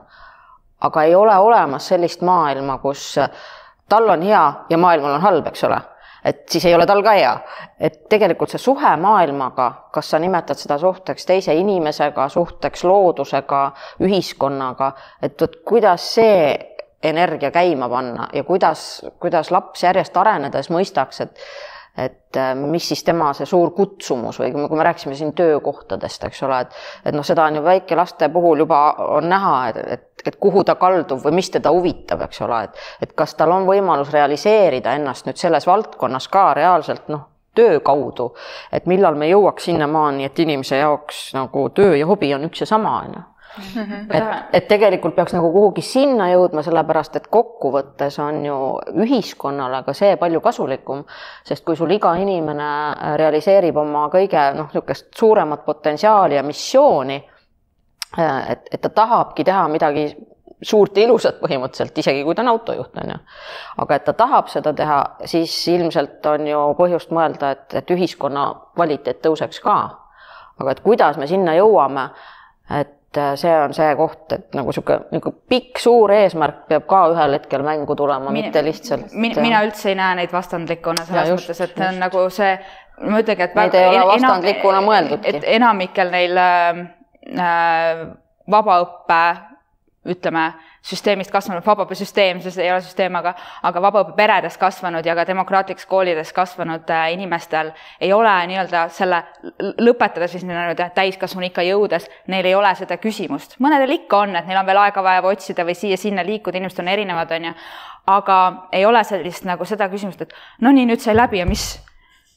[0.86, 3.16] aga ei ole olemas sellist maailma, kus
[3.90, 5.80] tal on hea ja maailmal on halb, eks ole
[6.26, 7.38] et siis ei ole tal ka hea.
[7.80, 13.62] et tegelikult see suhe maailmaga, kas sa nimetad seda suhteks teise inimesega, suhteks loodusega,
[14.02, 16.56] ühiskonnaga, et vot kuidas see
[17.04, 21.40] energia käima panna ja kuidas, kuidas laps järjest arenedes mõistaks, et
[21.98, 26.44] et äh, mis siis tema see suur kutsumus või kui me rääkisime siin töökohtadest, eks
[26.44, 30.40] ole, et et noh, seda on ju väikelaste puhul juba on näha, et, et, et
[30.42, 34.12] kuhu ta kaldub või mis teda huvitab, eks ole, et et kas tal on võimalus
[34.14, 38.34] realiseerida ennast nüüd selles valdkonnas ka reaalselt noh, töö kaudu,
[38.72, 42.70] et millal me jõuaks sinnamaani, et inimese jaoks nagu töö ja hobi on üks ja
[42.70, 43.24] sama, on ju.
[43.58, 48.58] Et, et tegelikult peaks nagu kuhugi sinna jõudma, sellepärast et kokkuvõttes on ju
[49.06, 51.04] ühiskonnale ka see palju kasulikum,
[51.46, 52.70] sest kui sul iga inimene
[53.22, 57.18] realiseerib oma kõige noh, niisugust suuremat potentsiaali ja missiooni,
[58.18, 60.10] et, et ta tahabki teha midagi
[60.62, 63.18] suurt ja ilusat põhimõtteliselt, isegi kui ta on autojuht, on ju.
[63.84, 68.48] aga et ta tahab seda teha, siis ilmselt on ju põhjust mõelda, et, et ühiskonna
[68.76, 69.78] kvaliteet tõuseks ka.
[70.60, 72.10] aga et kuidas me sinna jõuame,
[72.80, 72.94] et
[73.40, 77.64] see on see koht, et nagu niisugune nagu pikk suur eesmärk peab ka ühel hetkel
[77.66, 79.14] mängu tulema, mitte lihtsalt.
[79.14, 81.88] mina üldse ei näe neid vastandlikuna selles just, mõttes, et just.
[81.88, 82.54] on nagu see,
[83.06, 83.58] ma ütlengi, et.
[83.60, 85.36] Neid ei ole vastandlikuna mõeldudki.
[85.36, 86.86] et enamikel neil äh,
[87.40, 88.06] äh
[88.52, 89.22] vabaõppe
[90.06, 90.54] ütleme,
[90.86, 93.34] süsteemist kasvanud, vabaõppesüsteem, see ei ole süsteem, aga,
[93.66, 97.72] aga vabaõppeperedes kasvanud ja ka demokraatlikes koolides kasvanud äh, inimestel
[98.02, 99.24] ei ole nii-öelda selle,
[99.82, 103.58] lõpetades siis nii-öelda täiskasvanuikka jõudes, neil ei ole seda küsimust.
[103.64, 106.94] mõnedel ikka on, et neil on veel aega vaja otsida või siia-sinna liikuda, inimesed on
[106.94, 107.58] erinevad, on ju,
[108.14, 108.40] aga
[108.72, 111.74] ei ole sellist nagu seda küsimust, et no nii, nüüd sai läbi ja mis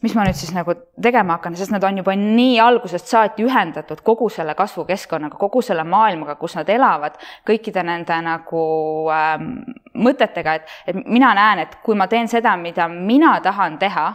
[0.03, 4.03] mis ma nüüd siis nagu tegema hakkan, sest nad on juba nii algusest saati ühendatud
[4.07, 7.19] kogu selle kasvukeskkonnaga, kogu selle maailmaga, kus nad elavad,
[7.49, 8.63] kõikide nende nagu
[9.15, 9.51] ähm,
[9.99, 14.07] mõtetega, et, et mina näen, et kui ma teen seda, mida mina tahan teha,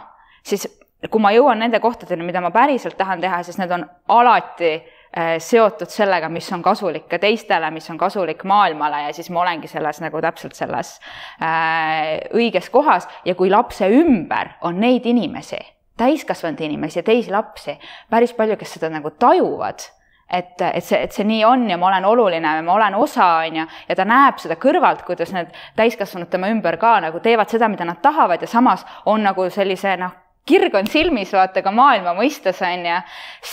[0.44, 0.64] siis
[1.10, 3.84] kui ma jõuan nende kohtadeni, mida ma päriselt tahan teha, siis need on
[4.16, 9.28] alati äh, seotud sellega, mis on kasulik ka teistele, mis on kasulik maailmale ja siis
[9.28, 10.96] ma olengi selles nagu täpselt selles
[11.44, 13.04] äh, õiges kohas.
[13.28, 15.60] Ja kui lapse ümber on neid inimesi
[15.96, 17.76] täiskasvanud inimesi ja teisi lapsi,
[18.10, 19.86] päris palju, kes seda nagu tajuvad
[20.30, 23.26] et, et see, et see nii on ja ma olen oluline ja ma olen osa,
[23.44, 27.52] on ju, ja ta näeb seda kõrvalt, kuidas need täiskasvanud tema ümber ka nagu teevad
[27.52, 30.14] seda, mida nad tahavad ja samas on nagu sellise noh,
[30.48, 32.98] kirg on silmis, vaata ka maailma mõistes on ju,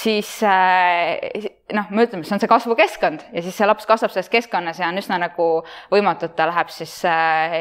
[0.02, 4.30] siis äh, noh, me ütleme, see on see kasvukeskkond ja siis see laps kasvab selles
[4.32, 5.48] keskkonnas ja on üsna nagu
[5.92, 7.56] võimatu, et ta läheb siis äh,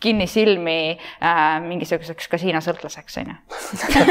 [0.00, 3.36] kinnisilmi äh, mingisuguseks kasiinosõltlaseks, on ju.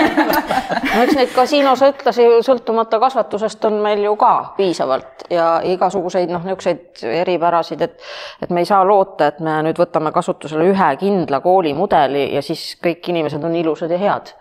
[0.93, 7.05] no eks neid kasiinosõltlasi sõltumata kasvatusest on meil ju ka piisavalt ja igasuguseid noh, niisuguseid
[7.21, 8.09] eripärasid, et
[8.41, 12.73] et me ei saa loota, et me nüüd võtame kasutusele ühe kindla koolimudeli ja siis
[12.83, 14.33] kõik inimesed on ilusad ja head.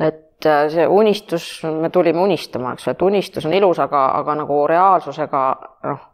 [0.00, 4.06] et et äh, see unistus, me tulime unistama, eks ju, et unistus on ilus, aga,
[4.20, 5.42] aga nagu reaalsusega
[5.88, 6.04] noh,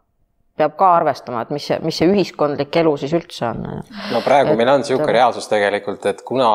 [0.57, 3.63] peab ka arvestama, et mis see, mis see ühiskondlik elu siis üldse on.
[4.13, 6.49] no praegu et, meil on niisugune reaalsus tegelikult, et kuna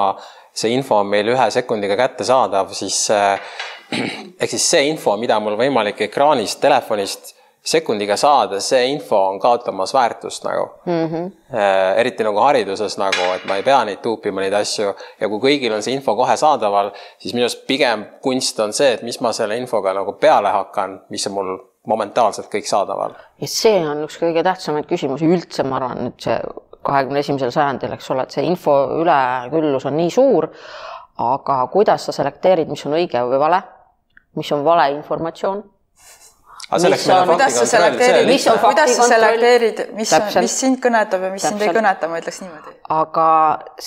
[0.55, 3.59] see info on meil ühe sekundiga kättesaadav, siis äh,
[4.41, 7.35] ehk siis see info, mida mul võimalik ekraanist, telefonist
[7.69, 11.07] sekundiga saada, see info on kaotamas väärtust nagu mm.
[11.07, 11.31] -hmm.
[11.97, 15.75] eriti nagu hariduses nagu, et ma ei pea neid tuupima, neid asju ja kui kõigil
[15.75, 19.33] on see info kohe saadaval, siis minu arust pigem kunst on see, et mis ma
[19.33, 21.57] selle infoga nagu peale hakkan, mis on mul
[21.89, 23.17] momentaalselt kõik saadaval.
[23.41, 26.41] ja see on üks kõige tähtsamaid küsimusi üldse, ma arvan, nüüd see
[26.83, 30.49] kahekümne esimesel sajandil, eks ole, et see info üleküllus on nii suur,
[31.19, 33.63] aga kuidas sa selekteerid, mis on õige või vale,
[34.39, 35.65] mis on valeinformatsioon
[36.71, 41.33] meil on kuidas sa selekteerid, mis on kuidas sa selekteerid, mis, mis sind kõnetab ja
[41.33, 41.63] mis Täpselt.
[41.63, 42.77] sind ei kõneta, ma ütleks niimoodi.
[42.99, 43.27] aga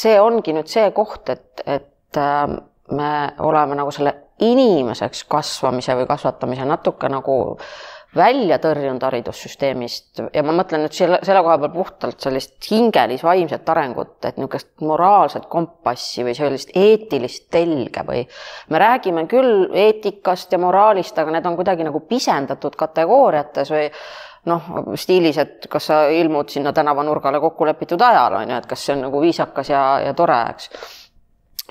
[0.02, 2.58] see ongi nüüd see koht, et, et äh,
[2.98, 3.14] me
[3.46, 10.22] oleme nagu selle inimeseks kasvamise või kasvatamise natuke nagu äh, välja tõrjunud haridussüsteemist.
[10.34, 15.47] Ja ma mõtlen nüüd selle, selle koha peal puhtalt sellist hingelis-vaimset arengut, et niisugust moraalset
[15.51, 18.26] kompassi või sellist eetilist telge või
[18.70, 23.88] me räägime küll eetikast ja moraalist, aga need on kuidagi nagu pisendatud kategooriates või
[24.49, 28.88] noh, stiilis, et kas sa ilmud sinna tänavanurgale kokku lepitud ajal, on ju, et kas
[28.88, 30.99] see on nagu viisakas ja, ja tore, eks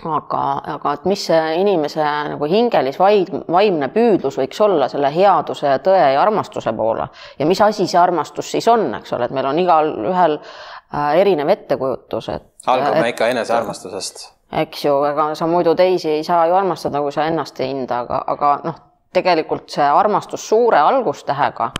[0.08, 0.42] aga,
[0.74, 6.00] aga et mis see inimese nagu hingelis vaim, vaimne püüdlus võiks olla selle headuse, tõe
[6.00, 9.58] ja armastuse poole ja mis asi see armastus siis on, eks ole, et meil on
[9.60, 12.48] igalühel äh, erinev ettekujutus, et.
[12.66, 14.26] algab ikka enesearmastusest.
[14.64, 18.04] eks ju, ega sa muidu teisi ei saa ju armastada, kui sa ennast ei hinda,
[18.06, 18.82] aga, aga noh,
[19.12, 21.72] tegelikult see armastus suure algustähega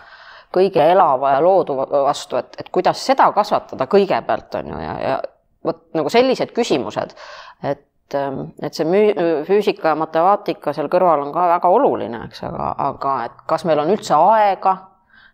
[0.50, 5.20] kõige elava ja loodu vastu, et, et kuidas seda kasvatada kõigepealt on ju ja, ja
[5.64, 7.14] vot nagu sellised küsimused,
[7.62, 12.24] et et, ähm, et see müü-, füüsika ja matemaatika seal kõrval on ka väga oluline,
[12.28, 14.76] eks, aga, aga et kas meil on üldse aega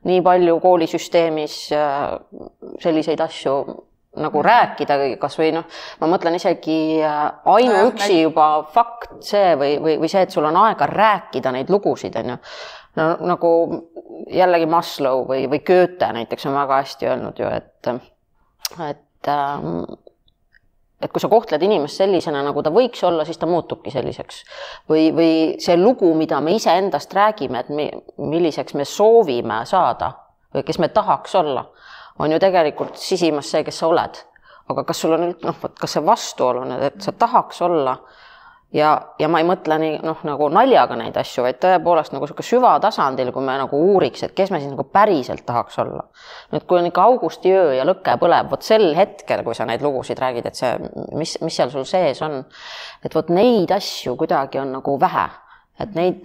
[0.07, 2.17] nii palju koolisüsteemis äh,
[2.83, 3.57] selliseid asju
[4.17, 5.67] nagu rääkida, kas või noh,
[6.01, 7.19] ma mõtlen isegi äh,
[7.53, 12.17] ainuüksi juba fakt see või, või, või see, et sul on aega rääkida neid lugusid,
[12.21, 12.39] on ju.
[12.97, 13.53] no nagu
[14.33, 17.91] jällegi Maslow või, või Goethe näiteks on väga hästi öelnud ju, et,
[18.89, 19.85] et ähm,
[21.03, 24.43] et kui sa kohtled inimest sellisena, nagu ta võiks olla, siis ta muutubki selliseks.
[24.91, 25.33] või, või
[25.63, 30.13] see lugu, mida me iseendast räägime, et me, milliseks me soovime saada,
[30.55, 31.67] või kes me tahaks olla,
[32.19, 34.23] on ju tegelikult sisimas see, kes sa oled.
[34.69, 37.93] aga kas sul on noh, vot kas see vastuolu on, et sa tahaks olla
[38.75, 42.49] ja, ja ma ei mõtle nii noh, nagu naljaga neid asju, vaid tõepoolest nagu niisugune
[42.49, 46.05] süvatasandil, kui me nagu uuriks, et kes me siis nagu päriselt tahaks olla.
[46.53, 50.21] nüüd, kui on ikka augustiöö ja lõke põleb, vot sel hetkel, kui sa neid lugusid
[50.23, 50.75] räägid, et see,
[51.15, 52.43] mis, mis seal sul sees on,
[53.05, 55.27] et vot neid asju kuidagi on nagu vähe
[55.77, 56.23] et neid,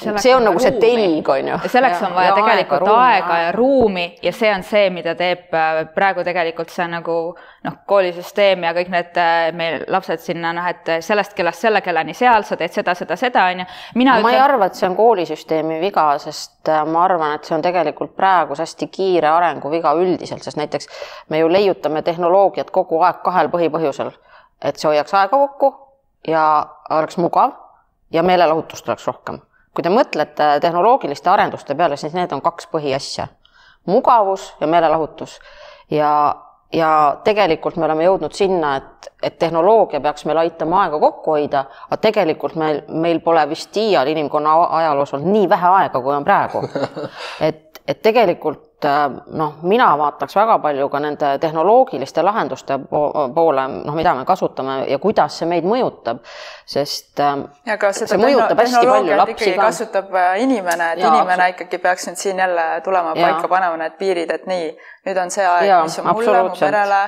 [0.00, 1.56] see on nagu see telg, on ju.
[1.68, 5.52] selleks on vaja ja tegelikult aega, aega ja ruumi ja see on see, mida teeb
[5.52, 10.68] äh, praegu tegelikult see nagu noh, koolisüsteem ja kõik need äh, meil lapsed sinna noh,
[10.72, 13.66] et sellest kellast selle kellani seal, sa teed seda, seda, seda on ju.
[13.98, 14.30] ma ütlen...
[14.32, 18.16] ei arva, et see on koolisüsteemi viga, sest äh, ma arvan, et see on tegelikult
[18.16, 20.88] praegus hästi kiire arenguviga üldiselt, sest näiteks
[21.28, 24.16] me ju leiutame tehnoloogiat kogu aeg kahel põhipõhjusel,
[24.64, 25.74] et see hoiaks aega kokku
[26.32, 26.48] ja
[26.96, 27.65] oleks mugav
[28.12, 29.38] ja meelelahutust oleks rohkem.
[29.74, 33.26] kui te mõtlete tehnoloogiliste arenduste peale, siis need on kaks põhiasja.
[33.86, 35.38] mugavus ja meelelahutus.
[35.90, 36.36] ja,
[36.72, 41.64] ja tegelikult me oleme jõudnud sinna, et, et tehnoloogia peaks meil aitama aega kokku hoida,
[41.86, 46.24] aga tegelikult meil, meil pole vist iial inimkonna ajaloos olnud nii vähe aega, kui on
[46.24, 46.62] praegu.
[47.48, 53.94] et, et tegelikult Äh, noh, mina vaataks väga palju ka nende tehnoloogiliste lahenduste poole, noh,
[53.96, 56.20] mida me kasutame ja kuidas see meid mõjutab,
[56.68, 59.62] sest äh, ja ka seda palju lapsi ka.
[59.62, 63.30] kasutab äh, inimene, et ja, inimene ikkagi peaks nüüd siin jälle tulema ja.
[63.30, 64.68] paika panema need piirid, et nii,
[65.08, 67.00] nüüd on see aeg, mis on mulle, mu perele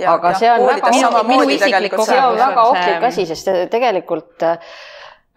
[0.00, 2.08] Ja, aga ja, see on väga, minu, minu isiklik kogemus.
[2.08, 4.46] see on väga ohtlik asi, sest tegelikult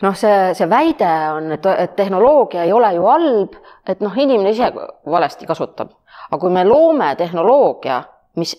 [0.02, 3.56] noh, see, see väide on, et, et tehnoloogia ei ole ju halb,
[3.88, 4.72] et noh, inimene ise
[5.12, 5.94] valesti kasutab.
[6.26, 8.04] aga kui me loome tehnoloogia,
[8.36, 8.56] mis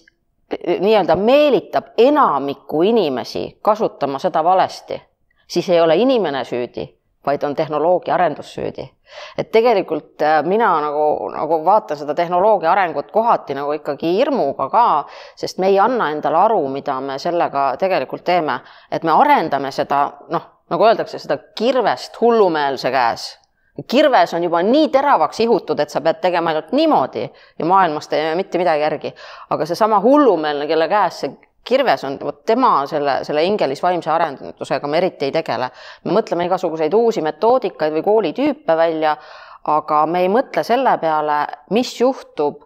[0.80, 5.00] nii-öelda meelitab enamikku inimesi kasutama seda valesti,
[5.48, 6.86] siis ei ole inimene süüdi,
[7.26, 8.90] vaid on tehnoloogia arendus süüdi.
[9.38, 15.06] et tegelikult äh, mina nagu, nagu vaatan seda tehnoloogia arengut kohati nagu ikkagi hirmuga ka,
[15.36, 18.60] sest me ei anna endale aru, mida me sellega tegelikult teeme,
[18.90, 23.38] et me arendame seda noh nagu öeldakse, seda kirvest hullumeelse käes.
[23.86, 27.26] kirves on juba nii teravaks ihutud, et sa pead tegema ainult niimoodi
[27.58, 29.14] ja maailmast ei jää mitte midagi järgi.
[29.50, 31.36] aga seesama hullumeelne, kelle käes see
[31.66, 35.70] kirves on, vot tema selle, selle hingelis vaimse arendusega me eriti ei tegele.
[36.04, 39.16] me mõtleme igasuguseid uusi metoodikaid või koolitüüpe välja,
[39.64, 41.40] aga me ei mõtle selle peale,
[41.70, 42.62] mis juhtub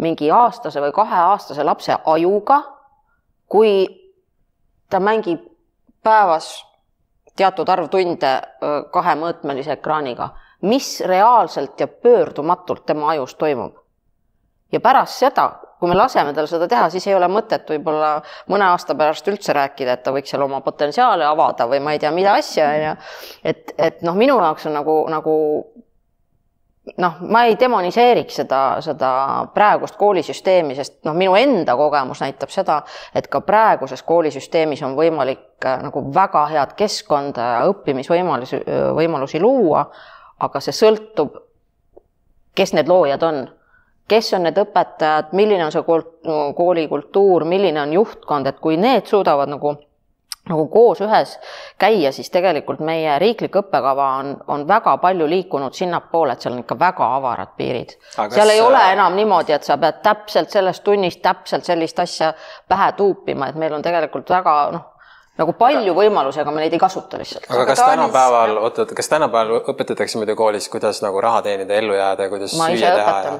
[0.00, 2.62] mingi aastase või kaheaastase lapse ajuga,
[3.48, 3.86] kui
[4.90, 5.44] ta mängib
[6.02, 6.69] päevas
[7.36, 8.30] teatud arv tunde
[8.92, 10.30] kahemõõtmelise ekraaniga,
[10.62, 13.74] mis reaalselt ja pöördumatult tema ajus toimub.
[14.72, 15.50] ja pärast seda,
[15.80, 18.20] kui me laseme tal seda teha, siis ei ole mõtet võib-olla
[18.52, 21.98] mõne aasta pärast üldse rääkida, et ta võiks seal oma potentsiaale avada või ma ei
[21.98, 22.96] tea, mida asja, on ju.
[23.50, 25.34] et, et noh, minu jaoks on nagu, nagu
[26.96, 29.10] noh, ma ei demoniseeriks seda, seda
[29.54, 32.80] praegust koolisüsteemi, sest noh, minu enda kogemus näitab seda,
[33.14, 38.62] et ka praeguses koolisüsteemis on võimalik äh, nagu väga head keskkonda ja õppimisvõimalusi,
[38.96, 39.84] võimalusi luua,
[40.40, 41.36] aga see sõltub,
[42.56, 43.42] kes need loojad on.
[44.10, 45.84] Kes on need õpetajad, milline on see
[46.58, 49.76] koolikultuur, milline on juhtkond, et kui need suudavad nagu
[50.50, 51.36] nagu koos ühes
[51.80, 56.64] käia, siis tegelikult meie riiklik õppekava on, on väga palju liikunud sinnapoole, et seal on
[56.64, 57.96] ikka väga avarad piirid.
[58.34, 62.32] seal ei ole enam niimoodi, et sa pead täpselt sellest tunnist täpselt sellist asja
[62.68, 64.88] pähe tuupima, et meil on tegelikult väga noh,
[65.40, 67.48] nagu palju võimalusi, aga me neid ei kasuta lihtsalt.
[67.50, 71.96] aga kas tänapäeval, oot, oot, kas tänapäeval õpetatakse muidu koolis, kuidas nagu raha teenida, ellu
[71.96, 73.38] jääda ja kuidas ma süüa teha ja?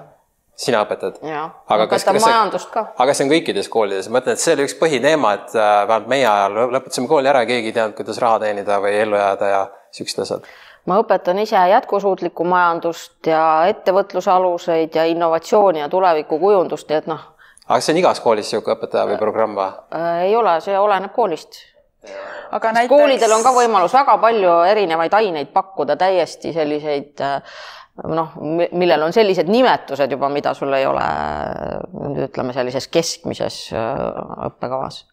[0.60, 1.20] Sina õpetad?
[1.24, 2.84] aga kas, kas majandust ka.
[3.00, 6.10] aga see on kõikides koolides, ma ütlen, et see oli üks põhiteema, et äh, vähemalt
[6.12, 9.62] meie ajal lõpetasime kooli ära, keegi ei teadnud, kuidas raha teenida või ellu jääda ja
[9.96, 10.46] siuksed asjad.
[10.90, 17.26] ma õpetan ise jätkusuutlikku majandust ja ettevõtluse aluseid ja innovatsiooni ja tulevikukujundust, nii et noh.
[17.66, 19.72] aga kas see on igas koolis niisugune õpetaja või programm või?
[19.96, 21.64] Äh, ei ole, see oleneb koolist
[22.50, 22.92] aga näiteks...
[22.92, 27.60] koolidel on ka võimalus väga palju erinevaid aineid pakkuda, täiesti selliseid äh,
[28.08, 28.34] noh,
[28.72, 31.04] millel on sellised nimetused juba, mida sul ei ole
[32.26, 34.02] ütleme sellises keskmises äh,
[34.48, 35.04] õppekavas.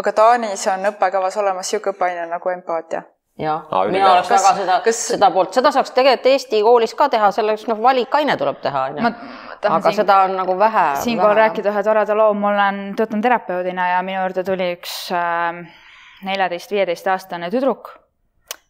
[0.00, 3.02] aga Taanis on õppekavas olemas niisugune õppeaine nagu empaatia
[3.40, 7.08] jah ah,, mina oleks väga seda kas..., seda poolt, seda saaks tegelikult Eesti koolis ka
[7.12, 9.12] teha, selleks noh, valikaine tuleb teha, onju.
[9.60, 10.86] aga siin, seda on nagu vähe.
[11.04, 15.64] siinkohal rääkida ühe toreda loo, mul on, töötan terapeudina ja minu juurde tuli üks äh,
[16.26, 17.94] neljateist, viieteistaastane tüdruk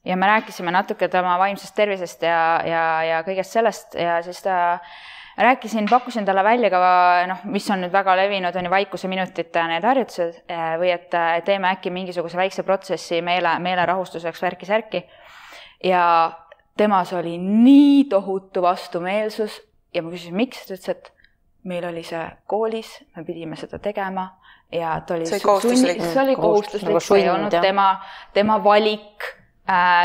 [0.05, 4.79] ja me rääkisime natuke tema vaimsest tervisest ja, ja, ja kõigest sellest ja siis ta
[5.37, 6.81] rääkisin, pakkusin talle välja ka
[7.29, 11.09] noh, mis on nüüd väga levinud, on ju vaikuseminutite need harjutused eh, või et
[11.45, 15.05] teeme äkki mingisuguse väikse protsessi meele, meelerahustuseks värki-särki.
[15.85, 16.33] ja
[16.77, 19.61] temas oli nii tohutu vastumeelsus
[19.95, 21.13] ja ma küsisin, miks, ta ütles, et
[21.65, 24.31] meil oli see koolis, me pidime seda tegema
[24.73, 25.27] ja ta oli.
[25.27, 26.03] see oli kohustuslik.
[26.03, 27.63] see oli kohustuslik, nagu see ei olnud jah.
[27.65, 27.91] tema,
[28.33, 29.29] tema valik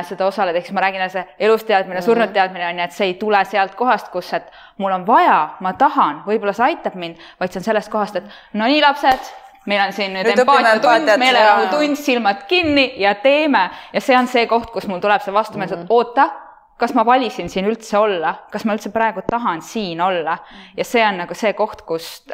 [0.05, 2.05] seda osaleda, siis ma räägin, see elusteadmine mm, -hmm.
[2.05, 5.39] surnud teadmine on ju, et see ei tule sealt kohast, kus, et mul on vaja,
[5.59, 9.32] ma tahan, võib-olla see aitab mind, vaid see on sellest kohast, et no nii, lapsed,
[9.66, 14.47] meil on siin nüüd, nüüd empaatiatund, meelerahutund, silmad kinni ja teeme ja see on see
[14.47, 15.93] koht, kus mul tuleb see vastumeelsus mm, -hmm.
[15.93, 16.30] oota
[16.78, 20.38] kas ma valisin siin üldse olla, kas ma üldse praegu tahan siin olla?
[20.78, 22.26] Ja see on nagu see koht, kus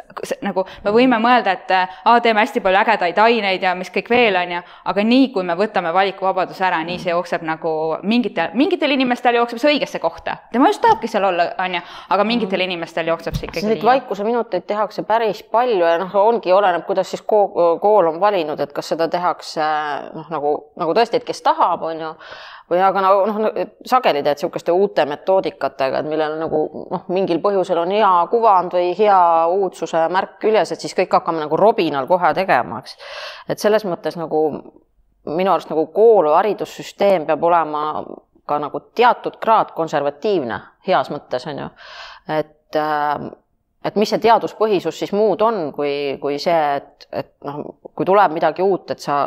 [0.42, 4.36] nagu me võime mõelda, et aa, teeme hästi palju ägedaid aineid ja mis kõik veel
[4.40, 4.62] on ju,
[4.92, 9.62] aga nii kui me võtame valikuvabaduse ära, nii see jookseb nagu mingitel, mingitel inimestel jookseb
[9.62, 11.84] see õigesse kohta, tema just tahabki seal olla, on ju,
[12.16, 13.68] aga mingitel inimestel jookseb see ikkagi.
[13.70, 18.60] Neid vaikuseminuteid tehakse päris palju ja noh, ongi, oleneb, kuidas siis kool, kool on valinud,
[18.60, 19.70] et kas seda tehakse
[20.16, 22.12] noh, nagu, nagu tõesti, et kes tahab, on ju
[22.70, 23.48] või aga noh,
[23.86, 28.92] sageli teed niisuguste uute metoodikatega, et millel nagu noh, mingil põhjusel on hea kuvand või
[28.98, 29.18] hea
[29.52, 32.96] uudsuse märk küljes, et siis kõik hakkame nagu robinal kohe tegema, eks.
[33.48, 34.44] et selles mõttes nagu
[35.26, 37.84] minu arust nagu kool haridussüsteem peab olema
[38.48, 40.58] ka nagu teatud kraad konservatiivne,
[40.88, 41.70] heas mõttes on ju,
[42.40, 43.30] et äh,
[43.84, 48.34] et mis see teaduspõhisus siis muud on, kui, kui see, et, et noh, kui tuleb
[48.34, 49.24] midagi uut, et sa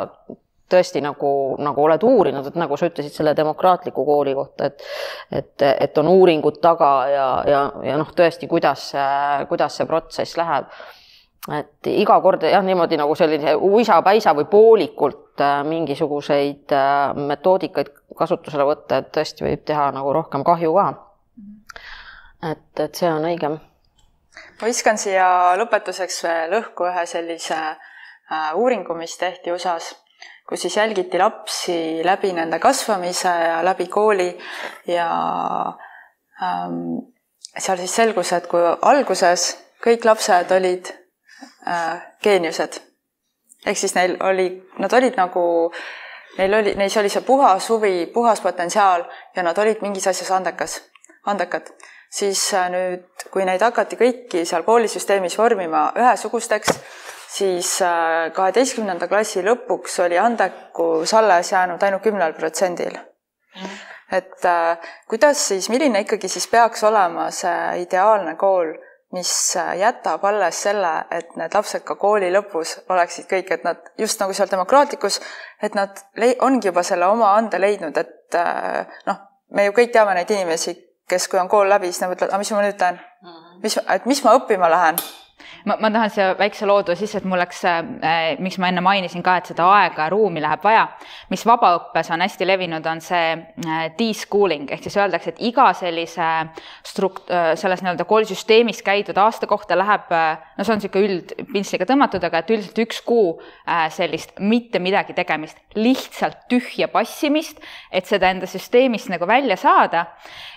[0.70, 1.30] tõesti nagu,
[1.62, 4.82] nagu oled uurinud, et nagu sa ütlesid selle demokraatliku kooli kohta, et
[5.32, 8.90] et, et on uuringud taga ja, ja, ja noh, tõesti, kuidas
[9.48, 10.70] kuidas see protsess läheb.
[11.58, 18.66] et iga kord jah, niimoodi nagu selline uisapäisa või poolikult äh, mingisuguseid äh, metoodikaid kasutusele
[18.66, 20.86] võtta, et tõesti võib teha nagu rohkem kahju ka.
[22.50, 23.60] et, et see on õigem.
[24.60, 25.28] ma viskan siia
[25.60, 29.94] lõpetuseks veel õhku ühe sellise äh, uuringu, mis tehti USA-s
[30.48, 34.28] kus siis jälgiti lapsi läbi nende kasvamise ja läbi kooli
[34.86, 35.08] ja
[36.42, 37.06] ähm,
[37.58, 39.48] seal siis selgus, et kui alguses
[39.84, 40.90] kõik lapsed olid
[41.68, 42.80] äh, geeniused,
[43.66, 44.48] ehk siis neil oli,
[44.82, 45.44] nad olid nagu,
[46.38, 50.78] neil oli, neis oli see puhas huvi, puhas potentsiaal ja nad olid mingis asjas andekas,
[51.26, 51.72] andekad,
[52.10, 56.78] siis äh, nüüd, kui neid hakati kõiki seal koolisüsteemis vormima ühesugusteks,
[57.28, 62.98] siis äh, kaheteistkümnenda klassi lõpuks oli andekus alles jäänud ainult kümnel protsendil.
[64.12, 68.74] et äh, kuidas siis, milline ikkagi siis peaks olema see ideaalne kool,
[69.12, 73.82] mis äh, jätab alles selle, et need lapsed ka kooli lõpus oleksid kõik, et nad
[73.98, 75.20] just nagu seal demokraatlikus,
[75.62, 76.02] et nad
[76.40, 78.40] ongi juba selle oma ande leidnud, et
[79.06, 80.74] noh, me ju kõik teame neid inimesi,
[81.08, 82.98] kes, kui on kool läbi, siis nad mõtlevad, aga mis ma nüüd teen?
[83.22, 83.62] Mhm.
[83.62, 84.98] mis, et mis ma õppima lähen?
[85.66, 88.82] Ma, ma tahan siia väikse loo tuua sisse, et mul läks äh,, miks ma enne
[88.84, 90.86] mainisin ka, et seda aega ja ruumi läheb vaja.
[91.30, 96.28] mis vabaõppes on hästi levinud, on see äh, de-schooling ehk siis öeldakse, et iga sellise
[96.86, 101.88] strukt- äh,, selles nii-öelda koolisüsteemis käidud aasta kohta läheb äh,, no see on niisugune üldpintsliga
[101.90, 103.34] tõmmatud, aga et üldiselt üks kuu
[103.66, 107.58] äh, sellist mitte midagi tegemist, lihtsalt tühja passimist,
[107.90, 110.06] et seda enda süsteemist nagu välja saada.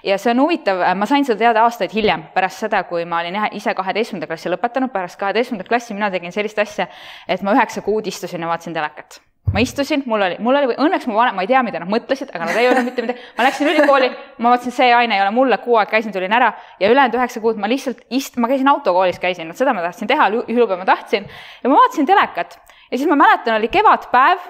[0.04, 3.36] ja see on huvitav, ma sain seda teada aastaid hiljem, pärast seda, kui ma olin
[3.58, 6.88] ise kaheteistkümnenda klassi lõpetanud, pärast kaheteistkümnendat klassi mina tegin sellist asja,
[7.28, 9.22] et ma üheksa kuud istusin ja vaatasin telekat
[9.54, 12.30] ma istusin, mul oli, mul oli, õnneks mu vanem, ma ei tea, mida nad mõtlesid,
[12.36, 13.24] aga nad ei öelnud mitte midagi.
[13.38, 16.52] ma läksin ülikooli, ma vaatasin, see aine ei ole mulle, kuu aega käisin, tulin ära
[16.80, 20.30] ja ülejäänud üheksa kuud ma lihtsalt ist-, ma käisin autokoolis, käisin, seda ma tahtsin teha,
[20.36, 22.60] jõulupäeva ma tahtsin ja ma vaatasin telekat
[22.92, 24.46] ja siis ma mäletan, oli kevadpäev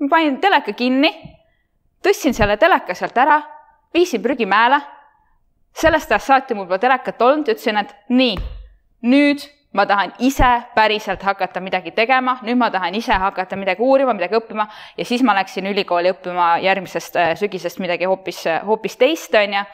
[0.00, 1.10] ma panin teleka kinni,
[2.04, 3.40] tõstsin selle teleka sealt ära,
[3.94, 4.80] viisin prügimäele.
[5.74, 8.36] sellest ajast saati mul pole telekat olnud ja ütlesin, et nii,
[9.10, 9.42] nüüd
[9.74, 14.38] ma tahan ise päriselt hakata midagi tegema, nüüd ma tahan ise hakata midagi uurima, midagi
[14.38, 19.58] õppima ja siis ma läksin ülikooli õppima järgmisest äh, sügisest midagi hoopis, hoopis teist, on
[19.58, 19.64] ju.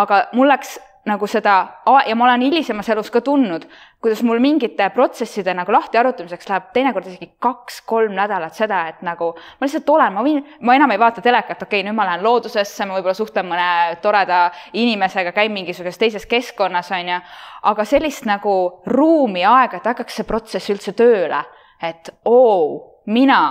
[0.00, 1.54] aga mul läks nagu seda
[2.06, 3.64] ja ma olen hilisemas elus ka tundnud,
[4.02, 9.32] kuidas mul mingite protsesside nagu lahti arutamiseks läheb teinekord isegi kaks-kolm nädalat seda, et nagu
[9.34, 12.22] ma lihtsalt olen, ma võin, ma enam ei vaata telekat, okei okay,, nüüd ma lähen
[12.22, 14.44] loodusesse, ma võib-olla suhtlen mõne toreda
[14.78, 17.18] inimesega, käin mingisuguses teises keskkonnas, on ju,
[17.72, 18.54] aga sellist nagu
[18.86, 21.42] ruumi aega, et hakkaks see protsess üldse tööle,
[21.82, 23.42] et oo, mina,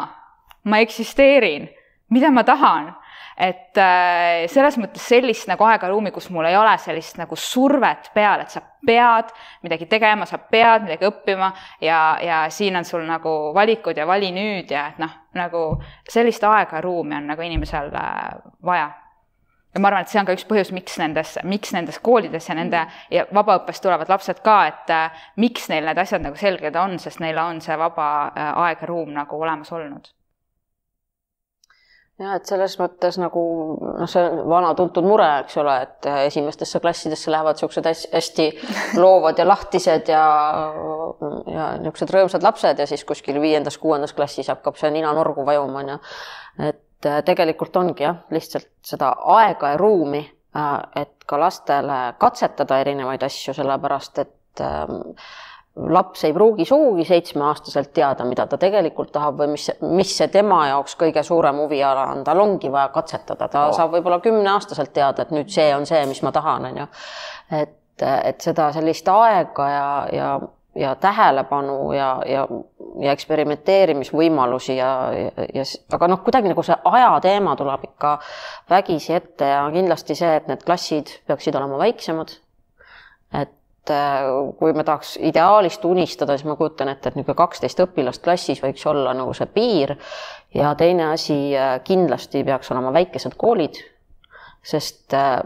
[0.64, 1.68] ma eksisteerin,
[2.16, 2.93] mida ma tahan
[3.38, 8.43] et äh, selles mõttes sellist nagu aega-ruumi, kus mul ei ole sellist nagu survet peal,
[8.43, 9.32] et sa pead
[9.63, 11.51] midagi tegema, sa pead midagi õppima
[11.82, 15.65] ja, ja siin on sul nagu valikud ja vali nüüd ja et noh, nagu
[16.09, 18.91] sellist aega-ruumi on nagu inimesel äh, vaja.
[19.71, 22.55] Ja ma arvan, et see on ka üks põhjus, miks nendes, miks nendes koolides ja
[22.57, 22.82] nende
[23.13, 27.23] ja vabaõppest tulevad lapsed ka, et äh, miks neil need asjad nagu selged on, sest
[27.23, 30.11] neil on see vaba aeg ja ruum nagu olemas olnud
[32.20, 33.43] ja et selles mõttes nagu
[33.80, 38.47] noh, see vana tuntud mure, eks ole, et esimestesse klassidesse lähevad niisugused hästi
[38.99, 40.26] loovad ja lahtised ja,
[41.47, 45.95] ja niisugused rõõmsad lapsed ja siis kuskil viiendas-kuuendas klassis hakkab see nina norgu vajuma, on
[45.95, 45.99] ju.
[46.70, 50.22] et tegelikult ongi jah, lihtsalt seda aega ja ruumi,
[50.99, 55.16] et ka lastele katsetada erinevaid asju, sellepärast et ähm,
[55.76, 60.65] laps ei pruugi sugugi seitsmeaastaselt teada, mida ta tegelikult tahab või mis, mis see tema
[60.67, 63.76] jaoks kõige suurem huviala on, tal ongi vaja katsetada, ta oh.
[63.76, 66.88] saab võib-olla kümneaastaselt teada, et nüüd see on see, mis ma tahan, on ju.
[67.61, 70.34] et, et seda sellist aega ja, ja,
[70.76, 72.43] ja tähelepanu ja, ja,
[72.99, 75.65] ja eksperimenteerimisvõimalusi ja, ja, ja
[75.95, 78.17] aga noh, kuidagi nagu see ajateema tuleb ikka
[78.69, 82.36] vägisi ette ja kindlasti see, et need klassid peaksid olema väiksemad.
[83.39, 83.55] et
[83.89, 84.27] Äh,
[84.59, 88.84] kui me tahaks ideaalist unistada, siis ma kujutan ette, et niisugune kaksteist õpilast klassis võiks
[88.86, 89.95] olla nagu see piir.
[90.53, 93.79] ja teine asi, äh, kindlasti peaks olema väikesed koolid,
[94.61, 95.41] sest äh,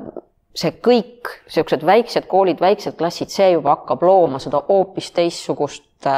[0.52, 6.10] see kõik, niisugused väiksed koolid, väiksed klassid, see juba hakkab looma seda hoopis teistsugust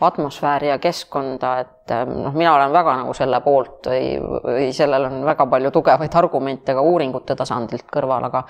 [0.00, 4.16] atmosfääri ja keskkonda, et noh, mina olen väga nagu selle poolt või,
[4.48, 8.46] või sellel on väga palju tugevaid argumente ka uuringute tasandilt kõrval, aga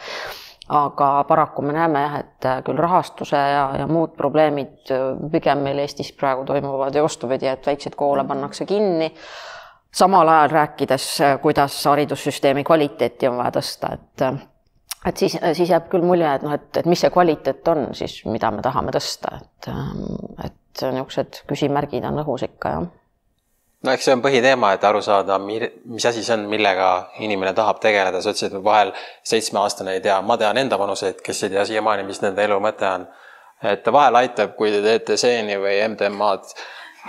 [0.68, 5.62] aga paraku me näeme jah, et äh, küll rahastuse ja, ja muud probleemid äh, pigem
[5.66, 9.12] meil Eestis praegu toimuvad ja vastupidi, et väikseid koole pannakse kinni.
[9.94, 14.28] samal ajal rääkides, äh, kuidas haridussüsteemi kvaliteeti on vaja tõsta, et
[15.06, 18.24] et siis, siis jääb küll mulje, et noh, et, et mis see kvaliteet on siis,
[18.26, 19.68] mida me tahame tõsta, et,
[20.44, 22.88] et niisugused küsimärgid on õhus ikka, jah
[23.86, 26.90] no eks see on põhiteema, et aru saada, mis asi see on, millega
[27.24, 28.92] inimene tahab tegeleda, sa ütlesid, vahel
[29.26, 32.88] seitsmeaastane ei tea, ma tean enda vanuseid, kes ei tea siiamaani, mis nende elu mõte
[32.90, 33.06] on.
[33.64, 36.56] et vahel aitab, kui te teete seeni või MDMA-d,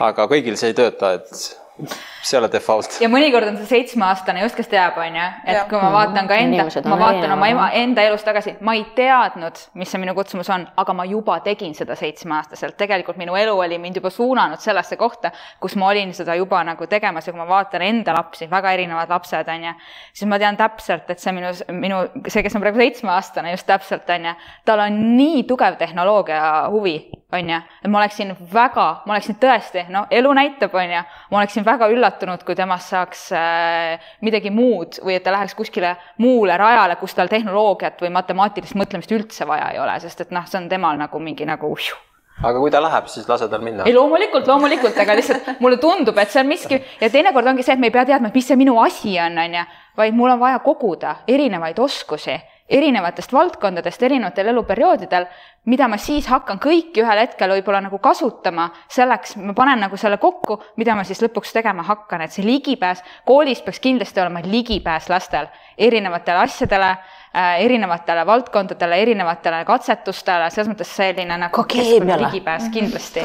[0.06, 2.98] aga kõigil see ei tööta, et see ei ole default.
[3.02, 6.38] ja mõnikord on see seitsmeaastane just, kes teab, on ju, et kui ma vaatan ka
[6.42, 10.50] enda, ma vaatan oma ema, enda elust tagasi, ma ei teadnud, mis see minu kutsumus
[10.54, 12.78] on, aga ma juba tegin seda seitsmeaastaselt.
[12.78, 16.88] tegelikult minu elu oli mind juba suunanud sellesse kohta, kus ma olin seda juba nagu
[16.90, 19.76] tegemas ja kui ma vaatan enda lapsi, väga erinevad lapsed, on ju,
[20.14, 24.10] siis ma tean täpselt, et see minu, minu, see, kes on praegu seitsmeaastane, just täpselt,
[24.18, 26.42] on ju, tal on nii tugev tehnoloogia
[26.74, 26.98] huvi,
[27.34, 31.42] on ju, et ma oleksin väga, ma oleksin tõesti, no elu näitab, on ju, ma
[31.44, 36.57] oleksin väga üllatunud, kui temast saaks äh, midagi muud või et ta läheks kuskile muule
[36.57, 40.61] rajale, kus tal tehnoloogiat või matemaatilist mõtlemist üldse vaja ei ole, sest et noh, see
[40.61, 42.03] on temal nagu mingi nagu uhuh,
[42.43, 43.86] aga kui ta läheb, siis lase tal minna.
[43.88, 47.78] ei, loomulikult, loomulikult, aga lihtsalt mulle tundub, et see on miski ja teinekord ongi see,
[47.78, 49.65] et me ei pea teadma, mis see minu asi on, on ju,
[49.97, 52.38] vaid mul on vaja koguda erinevaid oskusi
[52.70, 55.28] erinevatest valdkondadest erinevatel eluperioodidel,
[55.65, 60.20] mida ma siis hakkan kõiki ühel hetkel võib-olla nagu kasutama selleks, ma panen nagu selle
[60.22, 65.09] kokku, mida ma siis lõpuks tegema hakkan, et see ligipääs, koolis peaks kindlasti olema ligipääs
[65.11, 65.47] lastel
[65.78, 66.95] erinevatele asjadele
[67.38, 73.22] erinevatele valdkondadele, erinevatele katsetustele, selles mõttes selline nagu ligipääs kindlasti.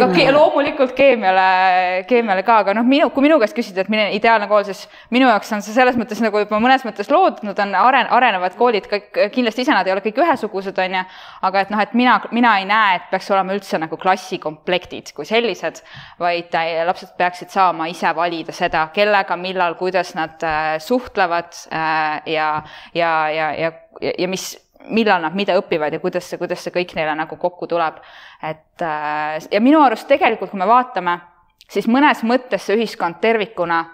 [0.00, 4.16] ka ke loomulikult keemiale, keemiale ka, aga noh, minu, kui minu käest küsida, et milline
[4.16, 7.76] ideaalne kool, siis minu jaoks on see selles mõttes nagu juba mõnes mõttes loodud, on
[7.82, 11.04] aren-, arenevad koolid kõik, kindlasti ise nad ei ole kõik ühesugused, on ju,
[11.50, 15.28] aga et noh, et mina, mina ei näe, et peaks olema üldse nagu klassikomplektid kui
[15.28, 15.82] sellised,
[16.22, 21.52] vaid äh, lapsed peaksid saama ise valida seda, kellega, millal, kuidas nad äh, suhtlevad
[22.26, 22.46] ja
[22.94, 23.72] ja, ja, ja,
[24.18, 24.50] ja mis,
[24.88, 28.00] millal nad mida õpivad ja kuidas see, kuidas see kõik neile nagu kokku tuleb.
[28.42, 31.18] et äh, ja minu arust tegelikult, kui me vaatame,
[31.68, 33.84] siis mõnes mõttes see ühiskond tervikuna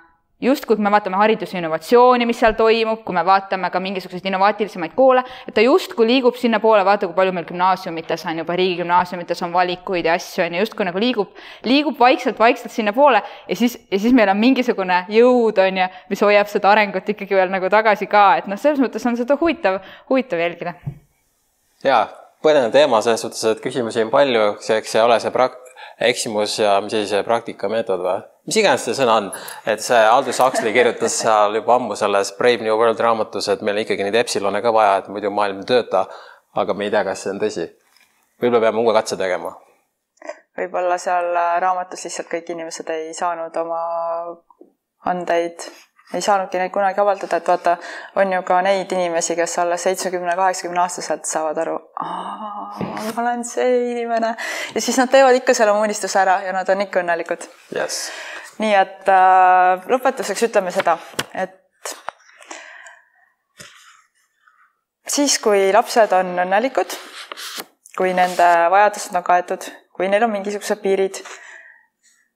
[0.43, 4.95] justkui kui me vaatame hariduse innovatsiooni, mis seal toimub, kui me vaatame ka mingisuguseid innovaatilisemaid
[4.97, 9.53] koole, et ta justkui liigub sinnapoole, vaata kui palju meil gümnaasiumites on juba, riigigümnaasiumites on
[9.55, 11.36] valikuid ja asju on ju, justkui nagu liigub,
[11.68, 16.51] liigub vaikselt-vaikselt sinnapoole ja siis, ja siis meil on mingisugune jõud, on ju, mis hoiab
[16.51, 19.80] seda arengut ikkagi veel nagu tagasi ka, et noh, selles mõttes on seda huvitav,
[20.11, 20.74] huvitav jälgida.
[21.84, 22.05] jaa,
[22.43, 25.61] põnev teema selles suhtes, et küsimusi on palju, eks see ole see prak-,
[26.03, 28.31] eksimus ja mis asi see praktikameetod või?
[28.47, 29.28] Mis iganes see sõna on,
[29.68, 33.82] et see Aldous Huxley kirjutas seal juba ammu selles Brave New World raamatus, et meil
[33.84, 36.07] ikkagi neid epsilone ka vaja, et muidu maailm ei tööta.
[36.55, 37.68] aga me ei tea, kas see on tõsi.
[38.43, 39.55] võib-olla peame uue katse tegema.
[40.59, 41.32] võib-olla seal
[41.64, 43.80] raamatus lihtsalt kõik inimesed ei saanud oma
[45.05, 45.64] andeid
[46.14, 47.76] ei saanudki neid kunagi avaldada, et vaata,
[48.20, 53.70] on ju ka neid inimesi, kes alles seitsmekümne, kaheksakümne aastaselt saavad aru, ma olen see
[53.92, 54.34] inimene.
[54.74, 57.48] Ja siis nad teevad ikka selle oma unistuse ära ja nad on ikka õnnelikud.
[57.76, 58.04] Yes..
[58.62, 60.98] nii et äh, lõpetuseks ütleme seda,
[61.34, 61.56] et
[65.08, 66.98] siis, kui lapsed on õnnelikud,
[67.96, 69.64] kui nende vajadused on kaetud,
[69.96, 71.22] kui neil on mingisugused piirid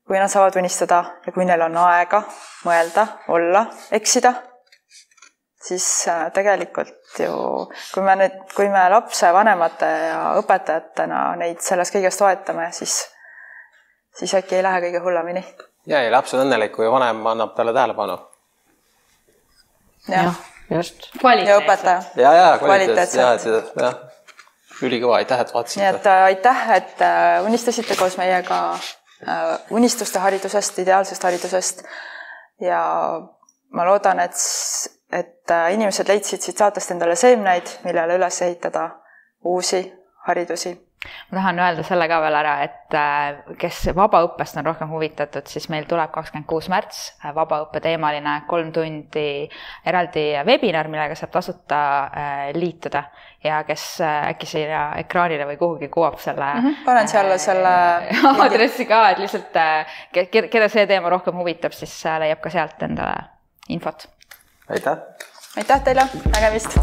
[0.07, 2.23] kui nad saavad unistada ja kui neil on aega
[2.67, 3.65] mõelda, olla,
[3.97, 4.33] eksida,
[5.67, 7.35] siis äh, tegelikult ju,
[7.95, 13.01] kui me nüüd, kui me lapsevanemate ja õpetajatena neid selles kõiges toetame, siis,
[14.19, 15.43] siis äkki ei lähe kõige hullemini.
[15.91, 18.19] ja, ja laps on õnnelik, kui vanem annab talle tähelepanu.
[20.13, 20.39] jah,
[20.71, 21.09] just.
[21.23, 22.05] ja õpetaja.
[22.23, 23.99] ja, ja kvaliteetselt, jah, jah,
[24.87, 25.83] ülikõva, aitäh, et vaatasite.
[25.83, 28.61] nii et äh, aitäh, et äh, unistasite koos meiega
[29.71, 31.83] unistuste haridusest, ideaalsest haridusest
[32.61, 32.83] ja
[33.71, 34.37] ma loodan, et
[35.13, 38.89] et äh, inimesed leidsid siit saatest endale seemneid, millele üles ehitada
[39.45, 39.85] uusi
[40.27, 40.75] haridusi.
[41.31, 45.69] Ma tahan öelda selle ka veel ära, et äh, kes vabaõppest on rohkem huvitatud, siis
[45.73, 49.47] meil tuleb kakskümmend kuus märts äh, vabaõppe teemaline kolm tundi
[49.87, 51.81] eraldi webinar, millega saab tasuta
[52.57, 53.03] liituda
[53.45, 56.67] ja kes äkki siia ekraanile või kuhugi kuvab selle mm.
[56.67, 56.83] -hmm.
[56.85, 57.77] panen siia alla selle
[58.47, 59.63] aadressi ka, et lihtsalt
[60.51, 63.17] keda see teema rohkem huvitab, siis leiab ka sealt endale
[63.69, 64.09] infot
[64.69, 64.97] aitäh!
[65.57, 66.79] aitäh teile, nägemist!